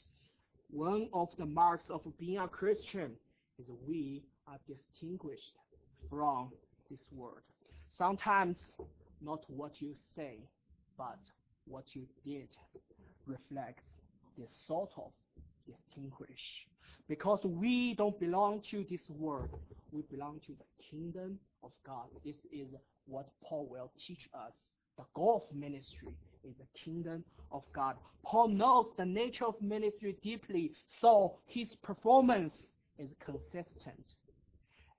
One 0.70 1.10
of 1.14 1.30
the 1.38 1.46
marks 1.46 1.90
of 1.90 2.02
being 2.20 2.40
a 2.40 2.48
Christian 2.48 3.12
is 3.60 3.66
we 3.88 4.24
are 4.48 4.60
distinguished 4.68 5.54
from 6.10 6.52
this 6.90 7.00
world. 7.12 7.42
Sometimes 7.98 8.56
not 9.22 9.40
what 9.48 9.72
you 9.80 9.94
say, 10.16 10.38
but 10.98 11.20
what 11.68 11.84
you 11.94 12.04
did 12.26 12.48
reflects 13.26 13.84
this 14.38 14.50
sort 14.68 14.92
of 14.98 15.12
distinguish. 15.66 16.40
Because 17.08 17.40
we 17.44 17.96
don't 17.98 18.20
belong 18.20 18.62
to 18.72 18.86
this 18.90 19.02
world, 19.10 19.50
we 19.92 20.02
belong 20.12 20.40
to 20.46 20.54
the 20.54 20.66
kingdom 20.92 21.40
of 21.64 21.72
God. 21.86 22.06
This 22.26 22.36
is 22.52 22.68
what 23.06 23.28
Paul 23.44 23.68
will 23.70 23.92
teach 24.06 24.30
us. 24.34 24.52
The 24.98 25.06
goal 25.16 25.48
of 25.50 25.56
ministry 25.56 26.14
is 26.48 26.56
the 26.58 26.80
kingdom 26.84 27.24
of 27.52 27.64
God. 27.74 27.96
Paul 28.24 28.50
knows 28.50 28.88
the 28.98 29.06
nature 29.06 29.46
of 29.46 29.56
ministry 29.62 30.18
deeply, 30.24 30.72
so 31.02 31.36
his 31.46 31.68
performance 31.84 32.54
is 32.98 33.10
consistent. 33.24 34.06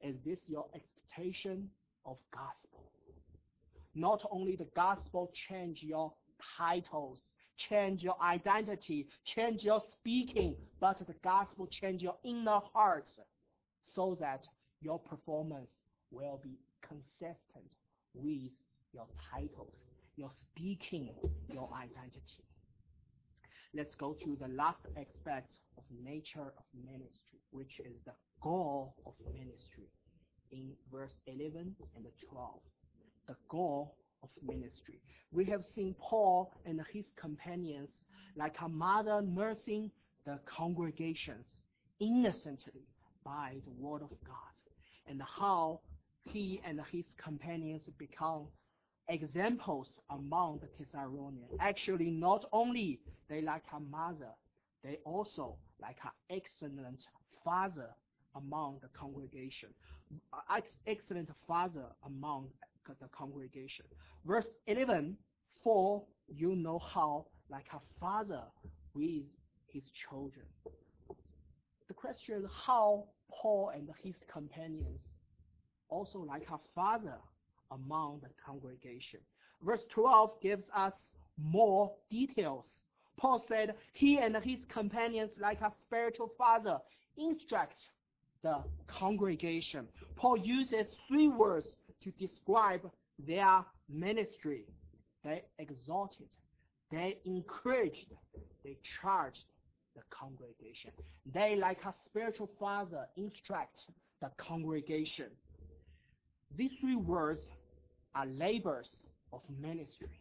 Is 0.02 0.14
this 0.24 0.38
your 0.46 0.66
expectation 0.74 1.68
of 2.04 2.16
gospel? 2.32 2.90
Not 3.94 4.22
only 4.30 4.56
the 4.56 4.68
gospel 4.76 5.32
change 5.48 5.78
your 5.82 6.12
titles, 6.56 7.18
change 7.68 8.02
your 8.02 8.16
identity, 8.22 9.08
change 9.34 9.62
your 9.62 9.82
speaking, 9.98 10.54
but 10.80 10.98
the 11.06 11.14
gospel 11.24 11.68
change 11.80 12.02
your 12.02 12.14
inner 12.24 12.60
heart 12.72 13.08
so 13.94 14.16
that 14.20 14.44
your 14.80 14.98
performance 14.98 15.70
will 16.12 16.40
be 16.42 16.56
consistent 16.86 17.68
with 18.14 18.52
your 18.92 19.06
titles, 19.32 19.74
your 20.18 20.32
speaking, 20.50 21.14
your 21.52 21.70
identity. 21.72 22.44
Let's 23.72 23.94
go 23.94 24.16
to 24.24 24.36
the 24.40 24.48
last 24.48 24.80
aspect 24.96 25.54
of 25.76 25.84
nature 26.04 26.52
of 26.58 26.64
ministry, 26.84 27.38
which 27.52 27.78
is 27.78 27.94
the 28.04 28.12
goal 28.42 28.94
of 29.06 29.12
ministry 29.32 29.88
in 30.50 30.72
verse 30.92 31.12
11 31.26 31.76
and 31.94 32.06
12. 32.32 32.54
The 33.28 33.36
goal 33.48 33.94
of 34.22 34.30
ministry. 34.42 35.00
We 35.30 35.44
have 35.46 35.62
seen 35.76 35.94
Paul 36.00 36.52
and 36.66 36.80
his 36.92 37.04
companions 37.20 37.90
like 38.36 38.56
a 38.64 38.68
mother 38.68 39.22
nursing 39.22 39.90
the 40.26 40.40
congregations 40.46 41.44
innocently 42.00 42.88
by 43.24 43.54
the 43.64 43.72
word 43.78 44.02
of 44.02 44.10
God, 44.26 44.54
and 45.06 45.22
how 45.22 45.80
he 46.24 46.60
and 46.66 46.80
his 46.90 47.04
companions 47.22 47.82
become 47.98 48.46
examples 49.08 49.88
among 50.10 50.60
the 50.60 50.84
Thessalonians. 50.84 51.50
Actually, 51.60 52.10
not 52.10 52.44
only 52.52 53.00
they 53.28 53.40
like 53.40 53.62
a 53.74 53.80
mother, 53.80 54.30
they 54.84 54.98
also 55.04 55.56
like 55.80 55.96
an 56.04 56.36
excellent 56.36 57.00
father 57.44 57.88
among 58.36 58.78
the 58.82 58.88
congregation. 58.98 59.70
Uh, 60.32 60.60
excellent 60.86 61.28
father 61.46 61.84
among 62.04 62.48
the 63.00 63.08
congregation. 63.16 63.84
Verse 64.26 64.46
11, 64.66 65.16
for 65.62 66.02
you 66.28 66.54
know 66.56 66.78
how, 66.78 67.26
like 67.50 67.66
a 67.74 67.80
father 68.00 68.42
with 68.94 69.24
his 69.70 69.82
children. 70.08 70.46
The 71.88 71.94
question 71.94 72.36
is 72.36 72.44
how 72.66 73.04
Paul 73.30 73.72
and 73.74 73.88
his 74.02 74.14
companions 74.32 75.00
also 75.88 76.18
like 76.18 76.46
a 76.52 76.58
father 76.74 77.16
among 77.70 78.20
the 78.22 78.28
congregation. 78.44 79.20
Verse 79.62 79.80
12 79.94 80.30
gives 80.42 80.64
us 80.74 80.92
more 81.42 81.92
details. 82.10 82.64
Paul 83.18 83.44
said 83.48 83.74
he 83.94 84.18
and 84.18 84.36
his 84.36 84.58
companions, 84.72 85.30
like 85.40 85.60
a 85.60 85.72
spiritual 85.86 86.30
father, 86.38 86.78
instruct 87.16 87.76
the 88.42 88.62
congregation. 88.86 89.88
Paul 90.16 90.36
uses 90.36 90.86
three 91.08 91.28
words 91.28 91.66
to 92.04 92.10
describe 92.12 92.88
their 93.26 93.64
ministry. 93.88 94.64
They 95.24 95.42
exalted, 95.58 96.28
they 96.92 97.18
encouraged, 97.24 98.14
they 98.64 98.76
charged 99.02 99.44
the 99.96 100.02
congregation. 100.10 100.92
They, 101.34 101.56
like 101.56 101.78
a 101.84 101.92
spiritual 102.08 102.50
father, 102.58 103.06
instruct 103.16 103.80
the 104.20 104.30
congregation. 104.38 105.26
These 106.56 106.70
three 106.80 106.96
words 106.96 107.42
are 108.18 108.26
labors 108.26 108.88
of 109.32 109.40
ministry. 109.60 110.20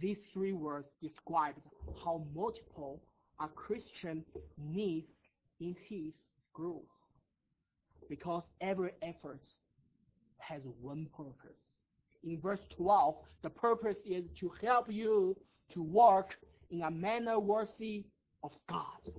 These 0.00 0.18
three 0.32 0.52
words 0.52 0.86
describe 1.00 1.54
how 2.04 2.24
multiple 2.34 3.00
a 3.40 3.46
Christian 3.46 4.24
needs 4.58 5.06
in 5.60 5.76
his 5.88 6.12
group. 6.52 6.84
Because 8.08 8.42
every 8.60 8.90
effort 9.02 9.40
has 10.38 10.62
one 10.80 11.06
purpose. 11.16 11.56
In 12.24 12.40
verse 12.40 12.60
12, 12.76 13.14
the 13.42 13.50
purpose 13.50 13.96
is 14.04 14.24
to 14.40 14.50
help 14.60 14.86
you 14.90 15.36
to 15.74 15.82
work 15.82 16.30
in 16.70 16.82
a 16.82 16.90
manner 16.90 17.38
worthy 17.38 18.04
of 18.42 18.50
God. 18.68 19.12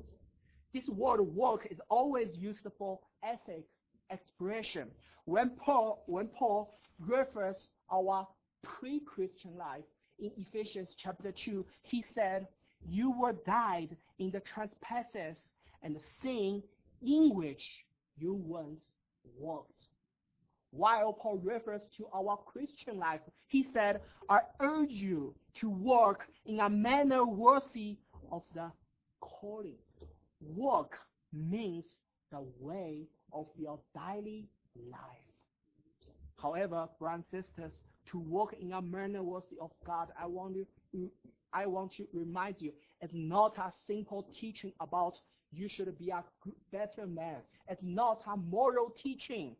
This 0.73 0.87
word 0.89 1.21
work 1.21 1.67
is 1.71 1.77
always 1.89 2.27
used 2.33 2.59
for 2.77 2.99
ethic 3.23 3.63
expression. 4.09 4.89
When 5.25 5.51
Paul, 5.51 6.03
when 6.07 6.27
Paul 6.27 6.79
refers 6.99 7.55
our 7.93 8.27
pre-Christian 8.63 9.55
life 9.57 9.83
in 10.19 10.31
Ephesians 10.37 10.89
chapter 11.01 11.33
2, 11.45 11.65
he 11.83 12.03
said, 12.15 12.47
You 12.87 13.11
were 13.11 13.33
died 13.45 13.95
in 14.19 14.31
the 14.31 14.41
trespasses 14.53 15.37
and 15.83 15.95
the 15.95 16.01
sin 16.21 16.63
in 17.01 17.31
which 17.35 17.61
you 18.17 18.33
once 18.33 18.79
walked. 19.37 19.69
While 20.71 21.13
Paul 21.13 21.39
refers 21.43 21.81
to 21.97 22.07
our 22.15 22.37
Christian 22.37 22.97
life, 22.97 23.19
he 23.47 23.67
said, 23.73 24.01
I 24.29 24.39
urge 24.59 24.89
you 24.89 25.35
to 25.61 25.69
walk 25.69 26.21
in 26.47 26.59
a 26.61 26.69
manner 26.69 27.25
worthy 27.25 27.97
of 28.31 28.41
the 28.55 28.71
calling. 29.21 29.77
Work 30.55 30.93
means 31.31 31.85
the 32.31 32.43
way 32.59 33.07
of 33.31 33.45
your 33.57 33.79
daily 33.93 34.47
life. 34.91 35.32
However, 36.43 36.89
brothers 36.99 37.23
sisters, 37.31 37.71
to 38.11 38.19
walk 38.19 38.53
in 38.59 38.73
a 38.73 38.81
manner 38.81 39.23
worthy 39.23 39.55
of 39.61 39.71
God, 39.87 40.09
I 40.21 40.25
want 40.25 40.55
to, 40.91 41.09
I 41.53 41.65
want 41.65 41.93
to 41.95 42.05
remind 42.13 42.57
you, 42.59 42.73
it's 42.99 43.13
not 43.15 43.57
a 43.57 43.71
simple 43.87 44.27
teaching 44.41 44.73
about 44.81 45.13
you 45.53 45.69
should 45.69 45.97
be 45.97 46.09
a 46.09 46.21
better 46.69 47.07
man. 47.07 47.37
It's 47.69 47.81
not 47.81 48.23
a 48.27 48.35
moral 48.35 48.93
teaching. 49.01 49.55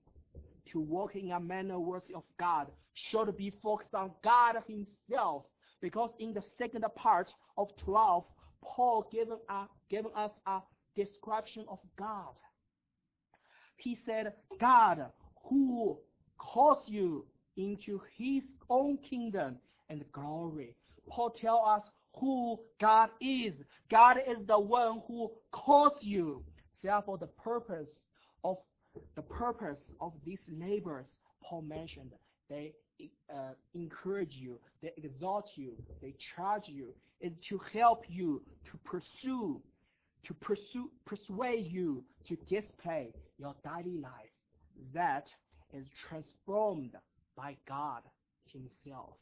To 0.74 0.80
walk 0.82 1.16
in 1.16 1.32
a 1.32 1.40
manner 1.40 1.80
worthy 1.80 2.16
of 2.16 2.24
God 2.38 2.68
should 2.94 3.38
be 3.38 3.54
focused 3.62 3.94
on 3.94 4.12
God 4.24 4.56
Himself. 4.68 5.46
Because 5.82 6.10
in 6.20 6.34
the 6.34 6.44
second 6.58 6.84
part 6.96 7.30
of 7.58 7.70
12, 7.86 8.26
Paul 8.64 9.08
given, 9.12 9.38
a, 9.50 9.66
given 9.90 10.12
us 10.18 10.32
a 10.48 10.60
description 10.96 11.66
of 11.70 11.80
God. 11.98 12.34
He 13.78 13.98
said, 14.06 14.34
God 14.60 15.06
who 15.50 16.00
calls 16.44 16.80
you 16.86 17.26
into 17.58 18.02
his 18.18 18.44
own 18.70 18.98
kingdom 19.10 19.58
and 19.90 20.04
glory. 20.12 20.76
Paul 21.10 21.32
tells 21.40 21.62
us 21.68 21.82
who 22.20 22.60
God 22.80 23.10
is. 23.22 23.54
God 23.90 24.18
is 24.18 24.38
the 24.48 24.60
one 24.60 25.02
who 25.08 25.32
calls 25.52 25.94
you. 26.02 26.44
Therefore, 26.84 27.18
the 27.18 27.28
purpose 27.28 27.88
of 28.44 28.58
the 29.16 29.22
purpose 29.22 29.78
of 30.00 30.14
these 30.26 30.40
labors, 30.48 31.06
Paul 31.44 31.64
mentioned, 31.64 32.12
they 32.50 32.74
uh, 33.34 33.54
encourage 33.74 34.34
you, 34.34 34.60
they 34.82 34.92
exhort 34.98 35.46
you, 35.56 35.74
they 36.02 36.14
charge 36.36 36.64
you, 36.68 36.94
is 37.20 37.32
to 37.50 37.60
help 37.74 38.04
you 38.08 38.42
to 38.72 38.78
pursue, 38.84 39.60
to 40.28 40.34
pursue, 40.36 40.92
persuade 41.06 41.66
you 41.72 42.04
to 42.28 42.36
display 42.48 43.10
your 43.40 43.56
daily 43.64 43.98
life. 43.98 44.30
That 44.94 45.26
is 45.74 45.86
transformed 46.08 46.92
by 47.36 47.56
God 47.68 48.02
Himself. 48.46 49.16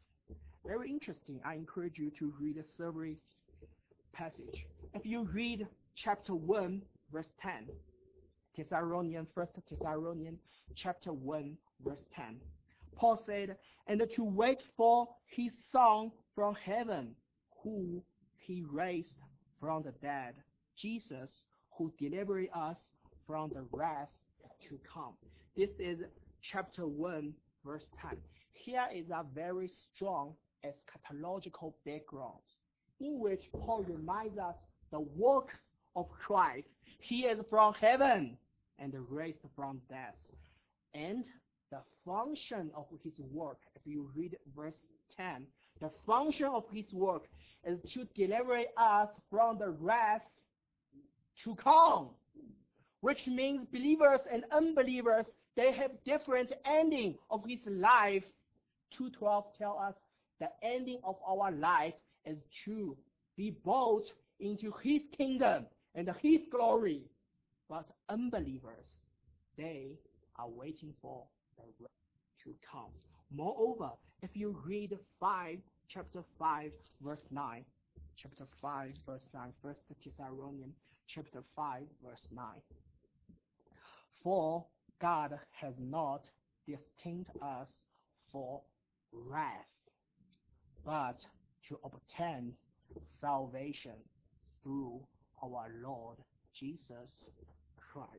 Very 0.65 0.91
interesting. 0.91 1.39
I 1.45 1.55
encourage 1.55 1.97
you 1.97 2.11
to 2.19 2.33
read 2.39 2.55
the 2.55 2.65
summary 2.77 3.17
passage. 4.13 4.65
If 4.93 5.05
you 5.05 5.23
read 5.33 5.67
chapter 5.95 6.35
1, 6.35 6.81
verse 7.11 7.29
10, 7.41 7.67
Thessalonian, 8.55 9.27
First 9.33 9.57
Thessalonian, 9.69 10.37
chapter 10.75 11.13
one, 11.13 11.57
verse 11.83 12.03
ten. 12.15 12.39
Paul 12.95 13.23
said, 13.25 13.57
"And 13.87 14.01
to 14.15 14.23
wait 14.23 14.61
for 14.75 15.07
His 15.27 15.51
Son 15.71 16.11
from 16.35 16.55
heaven, 16.55 17.15
who 17.63 18.03
He 18.37 18.63
raised 18.63 19.15
from 19.59 19.83
the 19.83 19.91
dead, 20.01 20.35
Jesus, 20.75 21.29
who 21.77 21.91
delivered 21.97 22.49
us 22.53 22.77
from 23.25 23.49
the 23.49 23.63
wrath 23.71 24.09
to 24.69 24.77
come." 24.93 25.17
This 25.55 25.69
is 25.79 25.99
chapter 26.51 26.87
one, 26.87 27.33
verse 27.65 27.83
ten. 28.01 28.17
Here 28.53 28.87
is 28.93 29.09
a 29.09 29.25
very 29.33 29.71
strong 29.95 30.33
eschatological 30.65 31.73
background 31.85 32.41
in 32.99 33.19
which 33.19 33.41
Paul 33.51 33.83
reminds 33.83 34.37
us 34.37 34.55
the 34.91 34.99
work 34.99 35.49
of 35.95 36.07
Christ. 36.25 36.67
He 36.99 37.21
is 37.21 37.39
from 37.49 37.73
heaven 37.73 38.37
and 38.79 38.93
raised 39.09 39.39
from 39.55 39.81
death. 39.89 40.15
And 40.93 41.25
the 41.71 41.79
function 42.05 42.69
of 42.75 42.85
his 43.03 43.13
work, 43.31 43.57
if 43.75 43.81
you 43.85 44.09
read 44.15 44.35
verse 44.55 44.73
10, 45.17 45.45
the 45.79 45.89
function 46.05 46.45
of 46.45 46.63
his 46.71 46.85
work 46.93 47.23
is 47.65 47.79
to 47.93 48.05
deliver 48.15 48.59
us 48.77 49.09
from 49.29 49.57
the 49.57 49.69
wrath 49.69 50.21
to 51.43 51.55
come, 51.55 52.09
which 53.01 53.19
means 53.27 53.65
believers 53.71 54.19
and 54.31 54.43
unbelievers, 54.51 55.25
they 55.55 55.71
have 55.73 55.91
different 56.05 56.51
ending 56.65 57.15
of 57.29 57.43
his 57.47 57.59
life. 57.67 58.23
212 58.97 59.45
tell 59.57 59.79
us 59.79 59.95
the 60.39 60.49
ending 60.63 60.99
of 61.03 61.15
our 61.27 61.51
life 61.51 61.93
is 62.25 62.37
to 62.65 62.95
be 63.37 63.51
brought 63.63 64.05
into 64.39 64.73
his 64.83 65.01
kingdom 65.15 65.65
and 65.95 66.09
his 66.21 66.41
glory. 66.51 67.03
But 67.69 67.85
unbelievers, 68.09 68.85
they 69.57 69.97
are 70.37 70.49
waiting 70.49 70.93
for 71.01 71.23
the 71.57 71.63
wrath 71.79 71.91
to 72.43 72.53
come. 72.69 72.91
Moreover, 73.33 73.91
if 74.21 74.31
you 74.33 74.57
read 74.65 74.97
5, 75.19 75.57
chapter 75.87 76.23
5, 76.37 76.71
verse 77.01 77.23
9, 77.31 77.63
chapter 78.17 78.45
5, 78.61 78.91
verse 79.05 79.25
9, 79.33 79.53
First 79.61 79.79
Thessalonians, 80.03 80.75
chapter 81.07 81.43
5, 81.55 81.83
verse 82.03 82.27
9. 82.35 82.45
For 84.23 84.65
God 85.01 85.39
has 85.59 85.73
not 85.79 86.21
destined 86.67 87.27
us 87.41 87.67
for 88.31 88.61
wrath, 89.11 89.65
but 90.85 91.17
to 91.67 91.79
obtain 91.83 92.53
salvation 93.19 93.95
through 94.63 95.01
our 95.43 95.69
Lord 95.83 96.17
Jesus 96.57 97.09
Christ. 97.91 98.11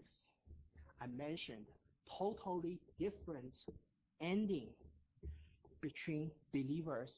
I 1.01 1.07
mentioned 1.07 1.67
totally 2.19 2.81
different 2.99 3.55
ending 4.21 4.69
between 5.81 6.31
believers 6.53 7.11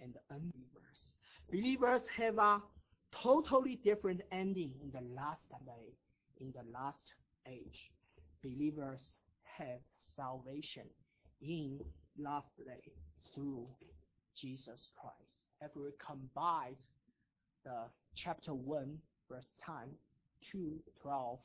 and 0.00 0.14
unbelievers. 0.30 1.00
Believers 1.50 2.02
have 2.16 2.38
a 2.38 2.60
totally 3.22 3.78
different 3.82 4.20
ending 4.32 4.72
in 4.82 4.90
the 4.92 5.14
last 5.14 5.40
day, 5.64 5.94
in 6.40 6.52
the 6.52 6.62
last 6.72 6.98
age. 7.46 7.90
Believers 8.42 9.00
have 9.58 9.80
salvation 10.16 10.84
in 11.42 11.78
last 12.18 12.48
day 12.58 12.92
through 13.34 13.66
Jesus 14.40 14.80
Christ. 15.00 15.16
If 15.60 15.76
we 15.76 15.90
combine 16.04 16.76
the 17.64 17.90
chapter 18.16 18.54
1, 18.54 18.98
verse 19.28 19.44
10, 19.66 19.74
2, 20.52 20.80
12, 21.02 21.38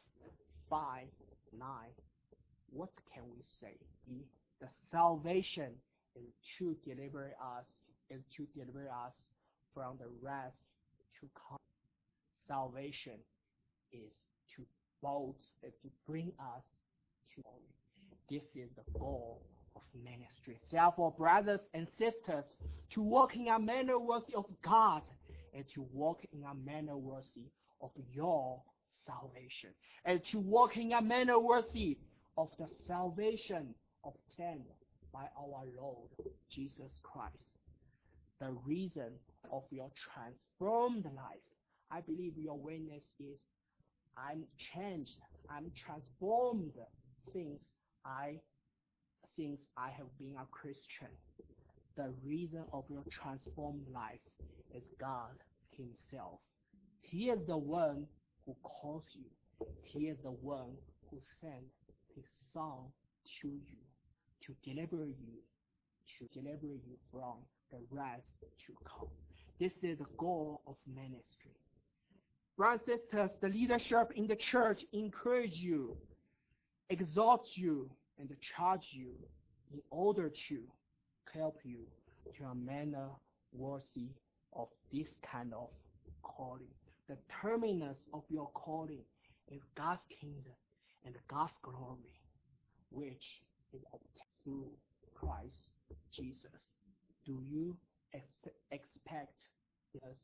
5, 0.69 1.03
9, 1.59 1.67
what 2.69 2.89
can 3.13 3.23
we 3.29 3.43
say? 3.59 3.77
The 4.61 4.67
salvation 4.91 5.73
is 6.15 6.33
to 6.57 6.75
deliver 6.87 7.35
us, 7.41 7.65
is 8.09 8.23
to 8.37 8.47
deliver 8.57 8.87
us 8.87 9.13
from 9.73 9.97
the 9.99 10.07
wrath 10.21 10.53
to 11.19 11.27
come. 11.49 11.57
Salvation 12.47 13.19
is 13.91 14.11
to 14.55 14.63
both, 15.01 15.35
is 15.61 15.73
to 15.81 15.89
bring 16.07 16.31
us 16.39 16.63
glory. 17.41 17.73
This 18.29 18.43
is 18.55 18.69
the 18.75 18.99
goal 18.99 19.41
of 19.75 19.81
ministry. 19.93 20.59
Therefore, 20.71 21.13
brothers 21.17 21.59
and 21.73 21.87
sisters, 21.97 22.45
to 22.93 23.01
walk 23.01 23.35
in 23.35 23.47
a 23.47 23.59
manner 23.59 23.99
worthy 23.99 24.35
of 24.35 24.45
God 24.63 25.01
and 25.53 25.65
to 25.73 25.85
walk 25.93 26.21
in 26.33 26.43
a 26.43 26.53
manner 26.53 26.97
worthy 26.97 27.51
of 27.81 27.91
your 28.13 28.61
salvation, 29.05 29.69
and 30.05 30.21
to 30.31 30.39
walk 30.39 30.75
in 30.77 30.91
a 30.93 31.01
manner 31.01 31.39
worthy 31.39 31.97
of 32.37 32.49
the 32.57 32.67
salvation 32.87 33.73
obtained 34.03 34.65
by 35.13 35.25
our 35.37 35.63
Lord 35.77 36.09
Jesus 36.49 36.91
Christ. 37.03 37.35
The 38.41 38.51
reason 38.65 39.11
of 39.51 39.63
your 39.69 39.89
transformed 40.13 41.05
life, 41.05 41.45
I 41.91 42.01
believe 42.01 42.33
your 42.37 42.57
witness 42.57 43.03
is 43.19 43.37
I'm 44.17 44.43
changed, 44.73 45.11
I'm 45.49 45.71
transformed 45.85 46.73
since 47.33 47.59
I 48.05 48.39
since 49.37 49.59
I 49.77 49.89
have 49.89 50.07
been 50.17 50.35
a 50.39 50.45
Christian. 50.51 51.11
The 51.97 52.13
reason 52.25 52.63
of 52.73 52.83
your 52.89 53.03
transformed 53.09 53.85
life 53.93 54.19
is 54.73 54.83
God 54.99 55.31
Himself. 55.71 56.39
He 57.01 57.29
is 57.29 57.39
the 57.47 57.57
one 57.57 58.05
who 58.45 58.55
calls 58.63 59.03
you. 59.13 59.67
He 59.83 60.07
is 60.07 60.17
the 60.23 60.31
one 60.31 60.75
who 61.09 61.17
sent 61.41 61.63
His 62.15 62.25
Son 62.53 62.91
to 63.41 63.47
you 63.47 63.85
to 64.45 64.53
deliver 64.63 65.05
you, 65.05 65.39
to 66.19 66.39
deliver 66.39 66.65
you 66.65 66.97
from 67.11 67.35
the 67.71 67.77
wrath 67.91 68.21
to 68.67 68.73
come. 68.85 69.09
This 69.59 69.71
is 69.81 69.97
the 69.97 70.05
goal 70.17 70.61
of 70.67 70.75
ministry. 70.87 71.55
Brothers 72.57 72.81
and 72.87 72.99
sisters, 73.11 73.29
the 73.41 73.49
leadership 73.49 74.11
in 74.15 74.27
the 74.27 74.37
church 74.51 74.81
encourage 74.93 75.53
you, 75.53 75.97
exhort 76.89 77.41
you, 77.55 77.89
and 78.19 78.29
charge 78.55 78.87
you 78.91 79.11
in 79.73 79.81
order 79.89 80.31
to 80.49 80.59
help 81.33 81.59
you 81.63 81.79
to 82.37 82.45
a 82.45 82.55
manner 82.55 83.09
worthy 83.51 84.09
of 84.53 84.67
this 84.91 85.07
kind 85.31 85.53
of 85.53 85.69
calling. 86.23 86.71
The 87.09 87.17
terminus 87.41 87.97
of 88.13 88.23
your 88.29 88.49
calling 88.53 89.03
is 89.51 89.61
God's 89.77 90.01
kingdom 90.19 90.53
and 91.05 91.15
God's 91.29 91.53
glory, 91.61 92.19
which 92.89 93.23
is 93.73 93.81
obtained 93.93 94.25
through 94.43 94.71
Christ 95.13 95.69
Jesus. 96.15 96.61
Do 97.25 97.41
you 97.49 97.75
ex- 98.13 98.55
expect 98.71 99.35
this 99.93 100.17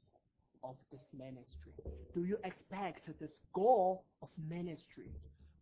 of 0.63 0.75
this 0.91 1.01
ministry? 1.17 1.73
Do 2.13 2.23
you 2.25 2.37
expect 2.43 3.07
this 3.19 3.31
goal 3.53 4.05
of 4.21 4.29
ministry 4.47 5.09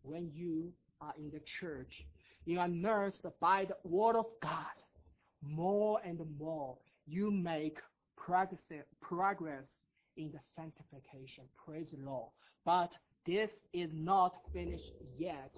when 0.03 0.29
you 0.33 0.73
are 1.01 1.13
in 1.17 1.29
the 1.31 1.41
church? 1.59 2.05
You 2.45 2.59
are 2.59 2.67
nursed 2.67 3.25
by 3.39 3.65
the 3.65 3.75
word 3.88 4.15
of 4.15 4.25
God. 4.41 4.65
More 5.41 5.99
and 6.05 6.19
more, 6.38 6.77
you 7.07 7.31
make 7.31 7.77
progress, 8.17 9.63
in 10.19 10.31
the 10.31 10.39
sanctification. 10.55 11.45
Praise 11.65 11.88
the 11.91 12.05
Lord. 12.05 12.29
But 12.65 12.91
this 13.25 13.49
is 13.73 13.89
not 13.93 14.33
finished 14.53 14.91
yet 15.17 15.51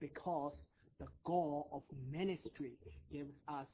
because 0.00 0.52
the 0.98 1.06
goal 1.24 1.68
of 1.72 1.82
ministry 2.10 2.72
gives 3.12 3.32
us 3.48 3.66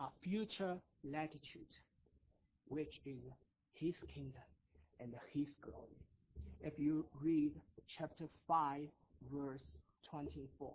a 0.00 0.06
future 0.22 0.76
latitude, 1.04 1.72
which 2.68 3.00
is 3.06 3.22
His 3.72 3.94
kingdom 4.12 4.42
and 5.00 5.14
His 5.32 5.46
glory. 5.62 5.96
If 6.60 6.74
you 6.78 7.06
read 7.22 7.52
chapter 7.98 8.24
5, 8.48 8.80
verse 9.32 9.62
24, 10.10 10.72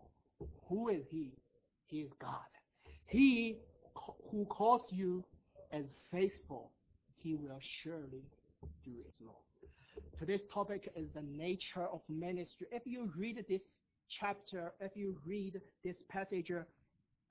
who 0.68 0.90
is 0.90 1.04
He? 1.10 1.32
He 1.86 2.02
is 2.02 2.12
God. 2.22 2.32
He 3.08 3.58
who 4.32 4.46
calls 4.46 4.84
you 4.90 5.24
as 5.72 5.86
faithful, 6.12 6.72
He 7.22 7.36
will 7.36 7.60
surely 7.84 8.24
do 8.86 8.92
it, 9.00 9.14
Lord. 9.22 9.36
Today's 10.20 10.42
topic 10.54 10.92
is 10.96 11.08
the 11.16 11.22
nature 11.22 11.88
of 11.92 12.02
ministry. 12.10 12.68
If 12.72 12.84
you 12.86 13.12
read 13.18 13.44
this 13.48 13.62
chapter, 14.20 14.74
if 14.80 14.92
you 14.96 15.16
read 15.26 15.62
this 15.84 15.96
passage, 16.10 16.52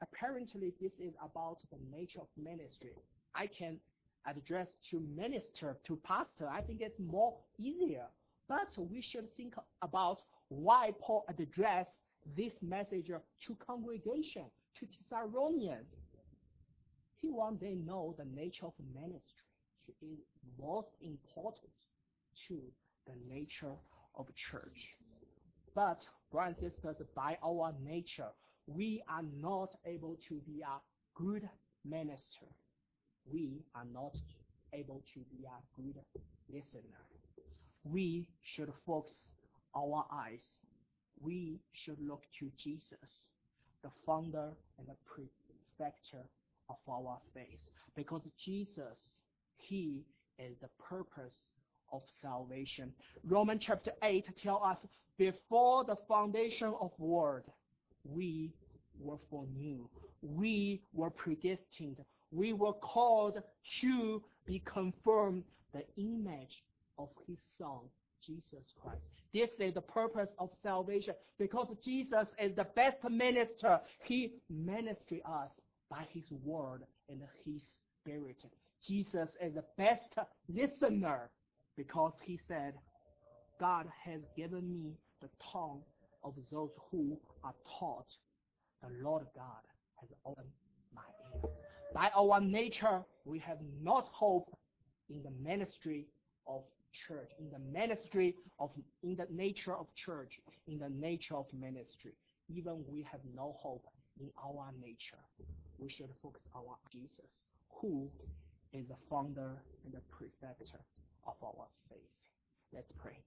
apparently 0.03 0.73
this 0.81 0.93
is 0.99 1.13
about 1.23 1.59
the 1.71 1.79
nature 1.97 2.21
of 2.21 2.29
ministry. 2.37 2.93
I 3.35 3.47
can 3.47 3.79
address 4.27 4.67
to 4.91 5.01
minister, 5.15 5.77
to 5.87 5.99
pastor. 6.05 6.49
I 6.49 6.61
think 6.63 6.81
it's 6.81 6.99
more 6.99 7.35
easier. 7.59 8.07
But 8.49 8.69
we 8.77 9.03
should 9.03 9.35
think 9.37 9.55
about 9.83 10.23
why 10.49 10.93
Paul 11.01 11.25
addressed 11.29 11.91
this 12.37 12.53
message 12.63 13.07
to 13.09 13.57
congregation, 13.67 14.45
to 14.79 14.87
Thessalonians. 15.11 15.87
He 17.21 17.31
wants 17.31 17.61
them 17.61 17.85
know 17.85 18.15
the 18.19 18.25
nature 18.25 18.67
of 18.67 18.73
ministry 18.95 19.49
is 20.03 20.19
most 20.61 20.89
important 21.01 21.73
to 22.49 22.61
the 23.07 23.15
nature 23.29 23.75
of 24.15 24.27
church. 24.51 24.97
But, 25.75 25.99
brothers 26.31 26.57
and 26.63 26.73
sisters, 26.73 27.07
by 27.15 27.39
our 27.45 27.73
nature, 27.83 28.29
we 28.67 29.03
are 29.09 29.25
not 29.41 29.75
able 29.87 30.17
to 30.29 30.35
be 30.47 30.61
a 30.63 30.79
good 31.15 31.49
minister. 31.85 32.47
We 33.31 33.65
are 33.75 33.87
not 33.93 34.15
able 34.73 35.03
to 35.15 35.21
be 35.31 35.45
a 35.45 35.81
good 35.81 35.97
listener. 36.53 37.01
We 37.85 38.29
should 38.43 38.73
focus 38.87 39.13
our 39.75 40.05
eyes. 40.13 40.41
We 41.21 41.61
should 41.73 41.99
look 42.01 42.23
to 42.39 42.51
Jesus, 42.63 43.11
the 43.83 43.91
founder 44.07 44.51
and 44.79 44.87
the 44.87 44.97
perfecter 45.07 46.25
of 46.69 46.77
our 46.89 47.19
faith. 47.35 47.61
Because 47.97 48.23
Jesus, 48.45 48.97
He 49.57 50.05
is 50.39 50.55
the 50.61 50.69
purpose 50.89 51.35
of 51.93 52.03
salvation. 52.23 52.93
Romans 53.27 53.63
chapter 53.67 53.93
8 54.03 54.25
tell 54.43 54.63
us, 54.65 54.77
before 55.17 55.85
the 55.85 55.97
foundation 56.07 56.73
of 56.81 56.93
world, 56.99 57.43
we 58.05 58.53
were 59.01 59.19
foreknew. 59.31 59.89
We 60.23 60.83
were 60.93 61.11
predestined. 61.11 61.97
We 62.31 62.53
were 62.53 62.75
called 62.75 63.43
to 63.81 64.23
be 64.47 64.63
confirmed 64.73 65.45
the 65.73 65.85
image 65.97 66.63
of 66.99 67.09
His 67.27 67.39
Son, 67.59 67.81
Jesus 68.25 68.65
Christ. 68.81 69.18
This 69.35 69.51
is 69.59 69.75
the 69.75 69.83
purpose 69.83 70.29
of 70.39 70.51
salvation 70.63 71.15
because 71.39 71.69
Jesus 71.85 72.27
is 72.43 72.57
the 72.57 72.67
best 72.75 72.97
minister. 73.11 73.81
He 74.05 74.33
ministers 74.49 75.21
us 75.27 75.51
by 75.91 76.07
His 76.13 76.25
word 76.45 76.83
and 77.09 77.21
His 77.45 77.61
Spirit. 78.01 78.37
Jesus 78.87 79.29
is 79.43 79.55
the 79.55 79.65
best 79.77 80.29
listener 80.49 81.29
because 81.77 82.13
He 82.25 82.41
said, 82.49 82.75
God 83.61 83.87
has 84.05 84.21
given 84.37 84.73
me 84.73 84.93
the 85.21 85.29
tongue 85.53 85.81
of 86.25 86.35
those 86.51 86.71
who 86.91 87.19
are 87.45 87.55
taught. 87.79 88.07
The 88.83 88.89
Lord 89.03 89.27
God 89.35 89.65
has 90.01 90.09
opened 90.25 90.47
my 90.95 91.03
ear. 91.35 91.51
By 91.93 92.11
our 92.17 92.41
nature, 92.41 93.03
we 93.25 93.39
have 93.41 93.59
not 93.83 94.09
hope 94.13 94.57
in 95.11 95.23
the 95.23 95.31
ministry 95.43 96.07
of 96.49 96.63
church, 97.07 97.31
in 97.39 97.51
the 97.51 97.59
ministry 97.79 98.35
of, 98.59 98.71
in 99.03 99.17
the 99.17 99.27
nature 99.31 99.75
of 99.75 99.87
church, 99.95 100.33
in 100.67 100.79
the 100.79 100.89
nature 100.89 101.37
of 101.37 101.47
ministry. 101.53 102.13
Even 102.49 102.83
we 102.89 103.07
have 103.11 103.21
no 103.37 103.57
hope 103.61 103.85
in 104.19 104.31
our 104.43 104.73
nature. 104.81 105.23
We 105.79 105.91
should 105.91 106.09
focus 106.23 106.43
on 106.55 106.65
Jesus, 106.91 107.31
who 107.81 108.09
is 108.73 108.87
the 108.89 108.97
founder 109.09 109.63
and 109.85 109.93
the 109.93 110.01
perfecter 110.11 110.81
of 111.27 111.35
our 111.43 111.67
faith. 111.89 111.99
Let's 112.73 112.91
pray. 112.99 113.19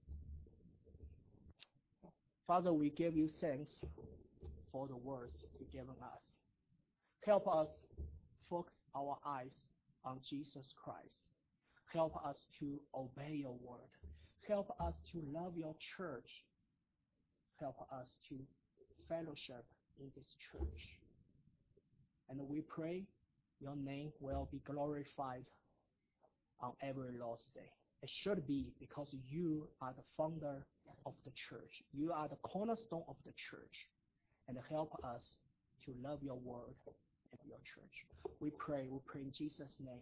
Father, 2.46 2.72
we 2.72 2.90
give 2.90 3.16
you 3.16 3.28
thanks 3.40 3.70
for 4.72 4.88
the 4.88 4.96
words 4.96 5.36
you've 5.58 5.70
given 5.70 5.94
us. 6.02 6.20
Help 7.24 7.46
us 7.46 7.68
focus 8.50 8.74
our 8.96 9.16
eyes 9.24 9.52
on 10.04 10.18
Jesus 10.28 10.66
Christ. 10.82 11.21
Help 11.92 12.16
us 12.24 12.36
to 12.60 12.80
obey 12.94 13.34
your 13.34 13.56
word. 13.62 13.90
Help 14.48 14.74
us 14.80 14.94
to 15.12 15.22
love 15.32 15.52
your 15.56 15.74
church. 15.96 16.28
Help 17.60 17.76
us 17.92 18.08
to 18.28 18.36
fellowship 19.08 19.64
in 20.00 20.06
this 20.16 20.26
church. 20.50 20.80
And 22.30 22.40
we 22.48 22.62
pray 22.62 23.04
your 23.60 23.76
name 23.76 24.10
will 24.20 24.48
be 24.50 24.60
glorified 24.64 25.44
on 26.60 26.72
every 26.82 27.18
Lord's 27.18 27.44
Day. 27.54 27.70
It 28.02 28.10
should 28.22 28.46
be 28.46 28.72
because 28.80 29.08
you 29.30 29.68
are 29.80 29.92
the 29.96 30.02
founder 30.16 30.64
of 31.04 31.12
the 31.24 31.30
church. 31.48 31.70
You 31.92 32.12
are 32.12 32.26
the 32.26 32.36
cornerstone 32.42 33.04
of 33.06 33.16
the 33.26 33.32
church. 33.50 33.76
And 34.48 34.56
help 34.70 34.98
us 35.04 35.22
to 35.84 35.92
love 36.02 36.18
your 36.22 36.36
word 36.36 36.74
and 36.86 37.40
your 37.46 37.58
church. 37.58 37.94
We 38.40 38.50
pray, 38.58 38.86
we 38.90 38.98
pray 39.06 39.20
in 39.20 39.32
Jesus' 39.36 39.74
name. 39.78 40.00